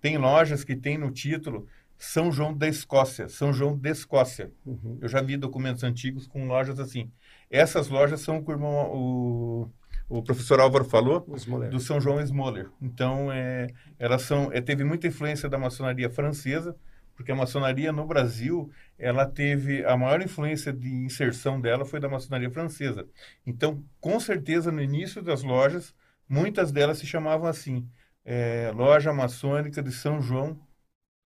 Tem 0.00 0.18
lojas 0.18 0.62
que 0.62 0.76
tem 0.76 0.98
no 0.98 1.10
título 1.10 1.66
São 1.96 2.30
João 2.30 2.54
da 2.54 2.68
Escócia, 2.68 3.28
São 3.28 3.54
João 3.54 3.76
de 3.76 3.88
Escócia. 3.88 4.52
Uhum. 4.66 4.98
Eu 5.00 5.08
já 5.08 5.22
vi 5.22 5.36
documentos 5.38 5.82
antigos 5.82 6.26
com 6.26 6.46
lojas 6.46 6.78
assim. 6.78 7.10
Essas 7.50 7.88
lojas 7.88 8.20
são 8.20 8.44
o 8.46 8.52
irmão, 8.52 8.92
o, 8.92 9.70
o 10.10 10.22
professor 10.22 10.60
Álvaro 10.60 10.84
falou, 10.84 11.26
do 11.70 11.80
São 11.80 11.98
João 11.98 12.20
Smoller. 12.20 12.68
Então, 12.82 13.32
é, 13.32 13.68
elas 13.98 14.22
são, 14.22 14.52
é, 14.52 14.60
teve 14.60 14.84
muita 14.84 15.06
influência 15.06 15.48
da 15.48 15.56
maçonaria 15.56 16.10
francesa, 16.10 16.76
porque 17.18 17.32
a 17.32 17.34
maçonaria 17.34 17.90
no 17.90 18.06
Brasil, 18.06 18.70
ela 18.96 19.26
teve 19.26 19.84
a 19.84 19.96
maior 19.96 20.22
influência 20.22 20.72
de 20.72 20.88
inserção 20.88 21.60
dela 21.60 21.84
foi 21.84 21.98
da 21.98 22.08
maçonaria 22.08 22.48
francesa. 22.48 23.08
Então, 23.44 23.82
com 24.00 24.20
certeza, 24.20 24.70
no 24.70 24.80
início 24.80 25.20
das 25.20 25.42
lojas, 25.42 25.92
muitas 26.28 26.70
delas 26.70 26.98
se 26.98 27.06
chamavam 27.06 27.48
assim, 27.48 27.84
é, 28.24 28.70
loja 28.72 29.12
maçônica 29.12 29.82
de 29.82 29.90
São 29.90 30.22
João, 30.22 30.56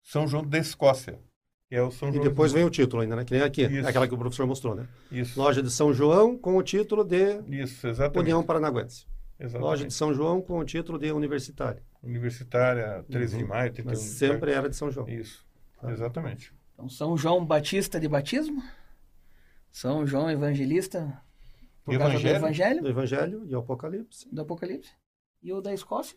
São 0.02 0.26
João 0.26 0.42
da 0.46 0.56
Escócia, 0.58 1.18
é 1.70 1.82
o 1.82 1.90
São 1.90 2.08
E 2.08 2.12
João. 2.12 2.24
depois 2.24 2.52
vem 2.52 2.64
o 2.64 2.70
título 2.70 3.02
ainda, 3.02 3.14
né? 3.14 3.24
Que 3.26 3.34
nem 3.34 3.42
aqui, 3.42 3.62
Isso. 3.62 3.86
aquela 3.86 4.08
que 4.08 4.14
o 4.14 4.18
professor 4.18 4.46
mostrou, 4.46 4.74
né? 4.74 4.88
Isso, 5.10 5.38
Loja 5.38 5.62
de 5.62 5.70
São 5.70 5.92
João 5.92 6.38
com 6.38 6.56
o 6.56 6.62
título 6.62 7.04
de 7.04 7.38
isso, 7.50 7.86
exatamente. 7.86 8.18
União 8.18 8.42
Paranaguense. 8.42 9.04
exatamente. 9.38 9.62
Loja 9.68 9.86
de 9.86 9.92
São 9.92 10.14
João 10.14 10.40
com 10.40 10.58
o 10.58 10.64
título 10.64 10.98
de 10.98 11.12
Universitário. 11.12 11.82
Universitária, 12.02 13.04
13 13.10 13.36
de 13.36 13.42
Uhum. 13.42 13.48
maio, 13.50 13.70
tem 13.74 13.84
Mas 13.84 13.98
sempre 13.98 14.52
era 14.52 14.70
de 14.70 14.74
São 14.74 14.90
João. 14.90 15.06
Isso. 15.06 15.44
Exatamente. 15.90 16.52
Então, 16.74 16.88
São 16.88 17.16
João 17.16 17.44
Batista 17.44 17.98
de 18.00 18.08
batismo, 18.08 18.62
São 19.70 20.06
João 20.06 20.30
Evangelista 20.30 21.20
por 21.84 21.96
causa 21.98 22.12
do 22.14 22.18
Evangelho? 22.18 22.36
Evangelho, 22.36 22.82
Do 22.82 22.88
Evangelho 22.88 23.46
e 23.46 23.54
Apocalipse. 23.54 24.28
do 24.32 24.40
Apocalipse, 24.42 24.92
e 25.42 25.52
o 25.52 25.60
da 25.60 25.72
Escócia. 25.74 26.16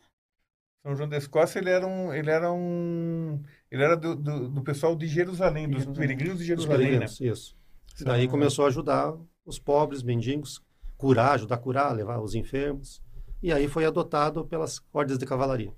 São 0.84 0.96
João 0.96 1.10
da 1.10 1.18
Escócia, 1.18 1.60
ele 1.60 1.70
era 1.72 1.88
um, 1.88 2.14
ele 2.14 2.30
era 2.30 2.52
um, 2.52 3.42
ele 3.72 3.84
era 3.84 3.98
do, 3.98 4.16
do, 4.16 4.50
do 4.50 4.62
pessoal 4.62 4.96
de 4.96 5.08
Jerusalém, 5.08 5.68
dos 5.68 5.82
Jerusalém. 5.84 6.08
peregrinos 6.08 6.40
de 6.40 6.46
Jerusalém, 6.46 6.78
né? 6.78 6.84
peregrinos, 7.08 7.20
isso. 7.22 7.58
São- 7.96 8.06
Daí 8.08 8.28
começou 8.28 8.66
a 8.66 8.68
ajudar 8.68 9.16
os 9.46 9.58
pobres, 9.58 10.04
mendigos, 10.04 10.62
curar, 10.98 11.34
ajudar 11.34 11.56
a 11.56 11.58
curar, 11.60 11.92
levar 11.96 12.20
os 12.20 12.36
enfermos. 12.36 13.02
E 13.42 13.52
aí 13.52 13.68
foi 13.68 13.86
adotado 13.86 14.46
pelas 14.46 14.80
ordens 14.94 15.18
de 15.18 15.26
cavalaria. 15.26 15.74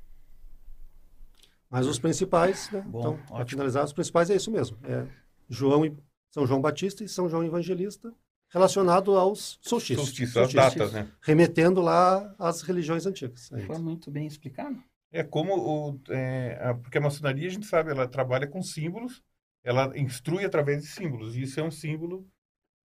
Mas 1.70 1.86
os 1.86 2.00
principais, 2.00 2.70
né? 2.72 2.82
Bom, 2.88 3.00
então, 3.00 3.18
para 3.28 3.46
finalizar, 3.46 3.84
os 3.84 3.94
principais 3.94 4.30
é 4.30 4.36
isso 4.36 4.50
mesmo. 4.52 4.78
É 4.84 5.06
João 5.50 5.86
e 5.86 5.96
São 6.34 6.46
João 6.48 6.62
Batista 6.62 7.04
e 7.04 7.10
São 7.10 7.28
João 7.30 7.44
Evangelista, 7.44 8.14
relacionado 8.50 9.16
aos 9.18 9.60
solstícios. 9.62 10.08
Solstício, 10.08 10.42
as 10.42 10.52
Solstícios, 10.52 10.92
datas, 10.92 10.94
né? 10.94 11.12
Remetendo 11.22 11.82
lá 11.82 12.34
às 12.40 12.62
religiões 12.62 13.06
antigas. 13.06 13.52
ainda. 13.52 13.66
Foi 13.68 13.78
muito 13.80 14.10
bem 14.10 14.26
explicado. 14.28 14.82
É 15.12 15.24
como 15.24 15.56
o, 15.58 16.00
é, 16.10 16.58
a- 16.62 16.74
porque 16.76 16.98
a 16.98 17.02
maçonaria, 17.02 17.48
a 17.48 17.52
gente 17.52 17.66
sabe, 17.66 17.92
ela 17.92 18.08
trabalha 18.08 18.48
com 18.48 18.62
símbolos, 18.62 19.22
ela 19.64 19.98
instrui 19.98 20.46
através 20.46 20.82
de 20.82 20.88
símbolos, 20.90 21.36
e 21.36 21.42
isso 21.42 21.60
é 21.60 21.64
um 21.64 21.72
símbolo, 21.72 22.26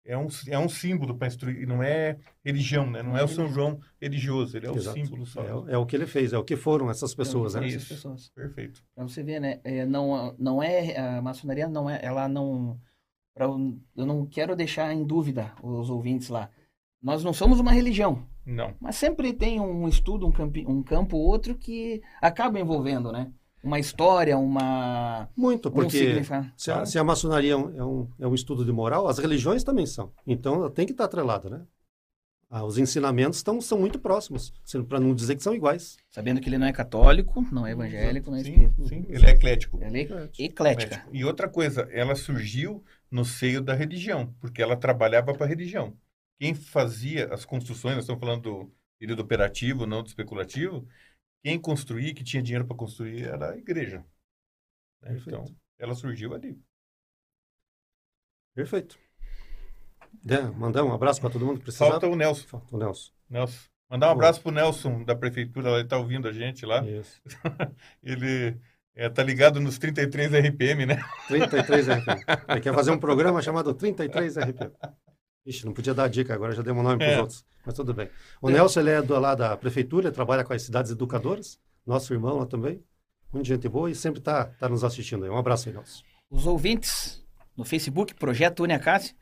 é 0.04 0.16
um, 0.18 0.26
é 0.48 0.58
um 0.58 0.68
símbolo 0.68 1.14
para 1.16 1.28
instruir, 1.28 1.66
não 1.66 1.82
é 1.82 2.18
religião, 2.44 2.90
né? 2.90 3.02
Não 3.02 3.16
é 3.16 3.22
o 3.22 3.28
São 3.28 3.48
João 3.48 3.80
religioso, 4.00 4.56
ele 4.56 4.66
é 4.66 4.70
o 4.70 4.76
Exato. 4.76 4.98
símbolo 4.98 5.24
só. 5.26 5.42
É, 5.42 5.54
o- 5.54 5.68
é 5.70 5.78
o 5.78 5.86
que 5.86 5.94
ele 5.94 6.06
fez, 6.06 6.32
é 6.32 6.38
o 6.38 6.44
que 6.44 6.56
foram 6.56 6.90
essas 6.90 7.14
pessoas, 7.14 7.54
né? 7.54 7.66
Essas 7.66 7.82
Isso. 7.82 7.94
pessoas. 7.94 8.28
Perfeito. 8.30 8.82
Pra 8.94 9.04
você 9.04 9.22
ver, 9.22 9.40
né? 9.40 9.60
É, 9.62 9.86
não, 9.86 10.34
não 10.38 10.62
é 10.62 10.96
a 10.98 11.22
maçonaria, 11.22 11.68
não 11.68 11.88
é, 11.88 12.00
ela 12.02 12.28
não. 12.28 12.78
Pra, 13.34 13.46
eu 13.46 14.06
não 14.06 14.26
quero 14.26 14.54
deixar 14.56 14.92
em 14.92 15.04
dúvida 15.04 15.52
os 15.62 15.88
ouvintes 15.88 16.28
lá. 16.28 16.50
Nós 17.02 17.24
não 17.24 17.32
somos 17.32 17.58
uma 17.58 17.72
religião, 17.72 18.22
Não. 18.46 18.74
mas 18.80 18.94
sempre 18.96 19.32
tem 19.32 19.58
um 19.58 19.88
estudo, 19.88 20.26
um, 20.26 20.30
campi, 20.30 20.64
um 20.68 20.82
campo 20.82 21.16
ou 21.16 21.24
outro 21.26 21.54
que 21.56 22.00
acaba 22.20 22.60
envolvendo, 22.60 23.10
né? 23.10 23.32
Uma 23.62 23.78
história, 23.78 24.36
uma 24.36 25.28
Muito, 25.36 25.68
um 25.68 25.72
porque 25.72 25.98
significado. 25.98 26.50
Se 26.56 26.70
a, 26.70 26.84
se 26.84 26.98
a 26.98 27.04
maçonaria 27.04 27.52
é 27.52 27.56
um, 27.56 27.76
é, 27.78 27.84
um, 27.84 28.08
é 28.20 28.26
um 28.26 28.34
estudo 28.34 28.64
de 28.64 28.72
moral, 28.72 29.06
as 29.06 29.18
religiões 29.18 29.62
também 29.62 29.86
são. 29.86 30.12
Então, 30.26 30.54
ela 30.56 30.70
tem 30.70 30.84
que 30.84 30.92
estar 30.92 31.04
atrelada, 31.04 31.48
né? 31.48 31.62
Ah, 32.54 32.64
os 32.64 32.76
ensinamentos 32.76 33.42
tão, 33.42 33.62
são 33.62 33.78
muito 33.78 33.98
próximos, 33.98 34.52
para 34.86 35.00
não 35.00 35.14
dizer 35.14 35.36
que 35.36 35.42
são 35.42 35.54
iguais. 35.54 35.96
Sabendo 36.10 36.38
que 36.38 36.50
ele 36.50 36.58
não 36.58 36.66
é 36.66 36.72
católico, 36.72 37.46
não 37.50 37.66
é 37.66 37.70
evangélico, 37.72 38.30
não 38.30 38.36
é 38.36 38.42
Sim, 38.42 38.50
espírita. 38.50 38.86
sim, 38.88 39.06
ele 39.08 39.26
é 39.26 39.30
eclético. 39.30 39.78
Ele 39.82 39.98
é 39.98 40.02
Eclético. 40.02 40.42
eclética. 40.42 41.06
E 41.12 41.24
outra 41.24 41.48
coisa, 41.48 41.88
ela 41.90 42.14
surgiu 42.14 42.84
no 43.10 43.24
seio 43.24 43.62
da 43.62 43.72
religião, 43.72 44.34
porque 44.38 44.60
ela 44.60 44.76
trabalhava 44.76 45.32
para 45.32 45.46
a 45.46 45.48
religião. 45.48 45.94
Quem 46.38 46.52
fazia 46.54 47.32
as 47.32 47.46
construções, 47.46 47.94
nós 47.94 48.04
estamos 48.04 48.20
falando 48.20 48.42
do 48.42 48.72
período 48.98 49.20
operativo, 49.20 49.86
não 49.86 50.02
do 50.02 50.08
especulativo, 50.08 50.86
quem 51.42 51.60
construía, 51.60 52.14
que 52.14 52.24
tinha 52.24 52.42
dinheiro 52.42 52.66
para 52.66 52.76
construir, 52.76 53.24
era 53.24 53.52
a 53.52 53.56
igreja. 53.56 54.04
né? 55.00 55.16
Então, 55.26 55.44
ela 55.78 55.94
surgiu 55.94 56.34
ali. 56.34 56.58
Perfeito. 58.54 58.98
Dan, 60.22 60.52
mandar 60.52 60.84
um 60.84 60.92
abraço 60.92 61.20
para 61.20 61.30
todo 61.30 61.44
mundo 61.44 61.58
que 61.58 61.64
precisar. 61.64 61.88
Falta 61.88 62.06
o 62.06 62.14
Nelson. 62.14 62.46
Falta 62.46 62.76
o 62.76 62.78
Nelson. 62.78 63.12
Nelson. 63.28 63.72
Mandar 63.90 64.08
um 64.08 64.12
abraço 64.12 64.40
pro 64.40 64.52
Nelson 64.52 65.04
da 65.04 65.14
prefeitura, 65.14 65.70
ele 65.70 65.82
está 65.82 65.98
ouvindo 65.98 66.26
a 66.26 66.32
gente 66.32 66.64
lá. 66.64 66.82
Isso. 66.82 67.20
Ele 68.02 68.58
é, 68.94 69.06
tá 69.10 69.22
ligado 69.22 69.60
nos 69.60 69.78
33 69.78 70.32
RPM, 70.32 70.86
né? 70.86 70.96
33 71.28 71.88
RPM. 71.88 72.24
Ele 72.48 72.60
quer 72.62 72.72
fazer 72.72 72.90
um 72.90 72.98
programa 72.98 73.42
chamado 73.42 73.74
33 73.74 74.38
RPM. 74.38 74.72
Ixi, 75.44 75.64
não 75.66 75.72
podia 75.72 75.92
dar 75.92 76.08
dica 76.08 76.32
agora, 76.32 76.52
já 76.52 76.62
demos 76.62 76.80
um 76.80 76.84
nome 76.84 76.98
para 76.98 77.08
os 77.08 77.14
É. 77.14 77.20
outros. 77.20 77.44
Mas 77.64 77.74
tudo 77.74 77.92
bem. 77.92 78.08
O 78.40 78.48
Nelson, 78.48 78.80
ele 78.80 78.90
é 78.90 79.02
do, 79.02 79.18
lá 79.18 79.34
da 79.34 79.56
prefeitura, 79.56 80.08
ele 80.08 80.14
trabalha 80.14 80.44
com 80.44 80.52
as 80.52 80.62
cidades 80.62 80.90
educadoras. 80.92 81.58
Nosso 81.86 82.12
irmão 82.12 82.38
lá 82.38 82.46
também. 82.46 82.82
Muita 83.32 83.48
gente 83.48 83.68
boa 83.68 83.90
e 83.90 83.94
sempre 83.94 84.20
está 84.20 84.44
tá 84.44 84.68
nos 84.68 84.84
assistindo 84.84 85.24
aí. 85.24 85.30
Um 85.30 85.36
abraço 85.36 85.68
aí, 85.68 85.74
Nelson. 85.74 86.02
Os 86.30 86.46
ouvintes 86.46 87.24
no 87.56 87.64
Facebook, 87.64 88.14
Projeto 88.14 88.62
Uniacácio, 88.62 89.14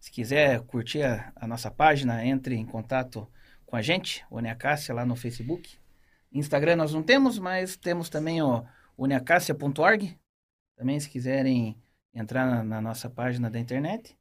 se 0.00 0.10
quiser 0.10 0.60
curtir 0.62 1.02
a, 1.02 1.32
a 1.36 1.46
nossa 1.46 1.70
página, 1.70 2.24
entre 2.24 2.54
em 2.56 2.66
contato 2.66 3.26
com 3.66 3.76
a 3.76 3.82
gente, 3.82 4.24
Uniacácia 4.30 4.94
lá 4.94 5.04
no 5.06 5.14
Facebook. 5.14 5.78
Instagram 6.32 6.76
nós 6.76 6.92
não 6.92 7.02
temos, 7.02 7.38
mas 7.38 7.76
temos 7.76 8.08
também 8.08 8.42
o 8.42 8.64
uniacácia.org. 8.96 10.18
Também 10.76 10.98
se 11.00 11.08
quiserem 11.08 11.76
entrar 12.14 12.46
na, 12.46 12.64
na 12.64 12.80
nossa 12.80 13.08
página 13.08 13.50
da 13.50 13.58
internet. 13.58 14.16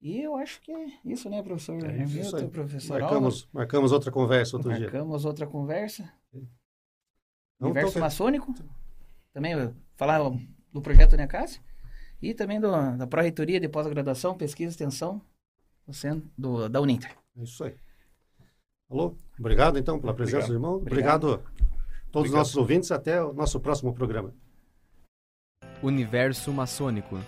E 0.00 0.20
eu 0.20 0.36
acho 0.36 0.60
que 0.60 0.72
é 0.72 0.86
isso, 1.04 1.28
né, 1.28 1.42
professor? 1.42 1.84
É 1.84 2.04
isso 2.04 2.14
Milton, 2.14 2.36
aí. 2.36 2.48
professor? 2.48 3.00
Marcamos, 3.00 3.48
marcamos 3.52 3.92
outra 3.92 4.12
conversa 4.12 4.56
outro 4.56 4.72
dia. 4.72 4.82
Marcamos 4.82 5.24
outra 5.24 5.46
conversa. 5.46 6.12
Então, 6.32 7.70
Universo 7.70 7.90
então, 7.90 8.02
maçônico. 8.02 8.54
Também 9.32 9.74
falar 9.96 10.20
do 10.72 10.80
projeto 10.80 11.14
Uniacácio. 11.14 11.60
E 12.22 12.34
também 12.34 12.60
do, 12.60 12.70
da 12.96 13.06
Pró-Reitoria 13.06 13.60
de 13.60 13.68
Pós-Graduação, 13.68 14.36
Pesquisa 14.36 14.70
e 14.70 14.72
Extensão 14.72 15.20
do, 15.86 15.92
centro, 15.92 16.28
do, 16.36 16.68
da 16.68 16.80
Uninter. 16.80 17.16
É 17.36 17.42
isso 17.42 17.64
aí. 17.64 17.74
Alô? 18.90 19.14
Obrigado, 19.38 19.78
então, 19.78 19.98
pela 19.98 20.12
Obrigado. 20.12 20.30
presença 20.30 20.48
do 20.48 20.54
irmão. 20.54 20.76
Obrigado. 20.76 21.24
Obrigado, 21.24 21.46
a 21.46 21.62
todos 21.66 22.06
os 22.06 22.14
Obrigado. 22.14 22.38
nossos 22.38 22.56
ouvintes. 22.56 22.90
Até 22.90 23.22
o 23.22 23.32
nosso 23.32 23.60
próximo 23.60 23.92
programa. 23.92 24.32
Universo 25.82 26.52
maçônico. 26.52 27.18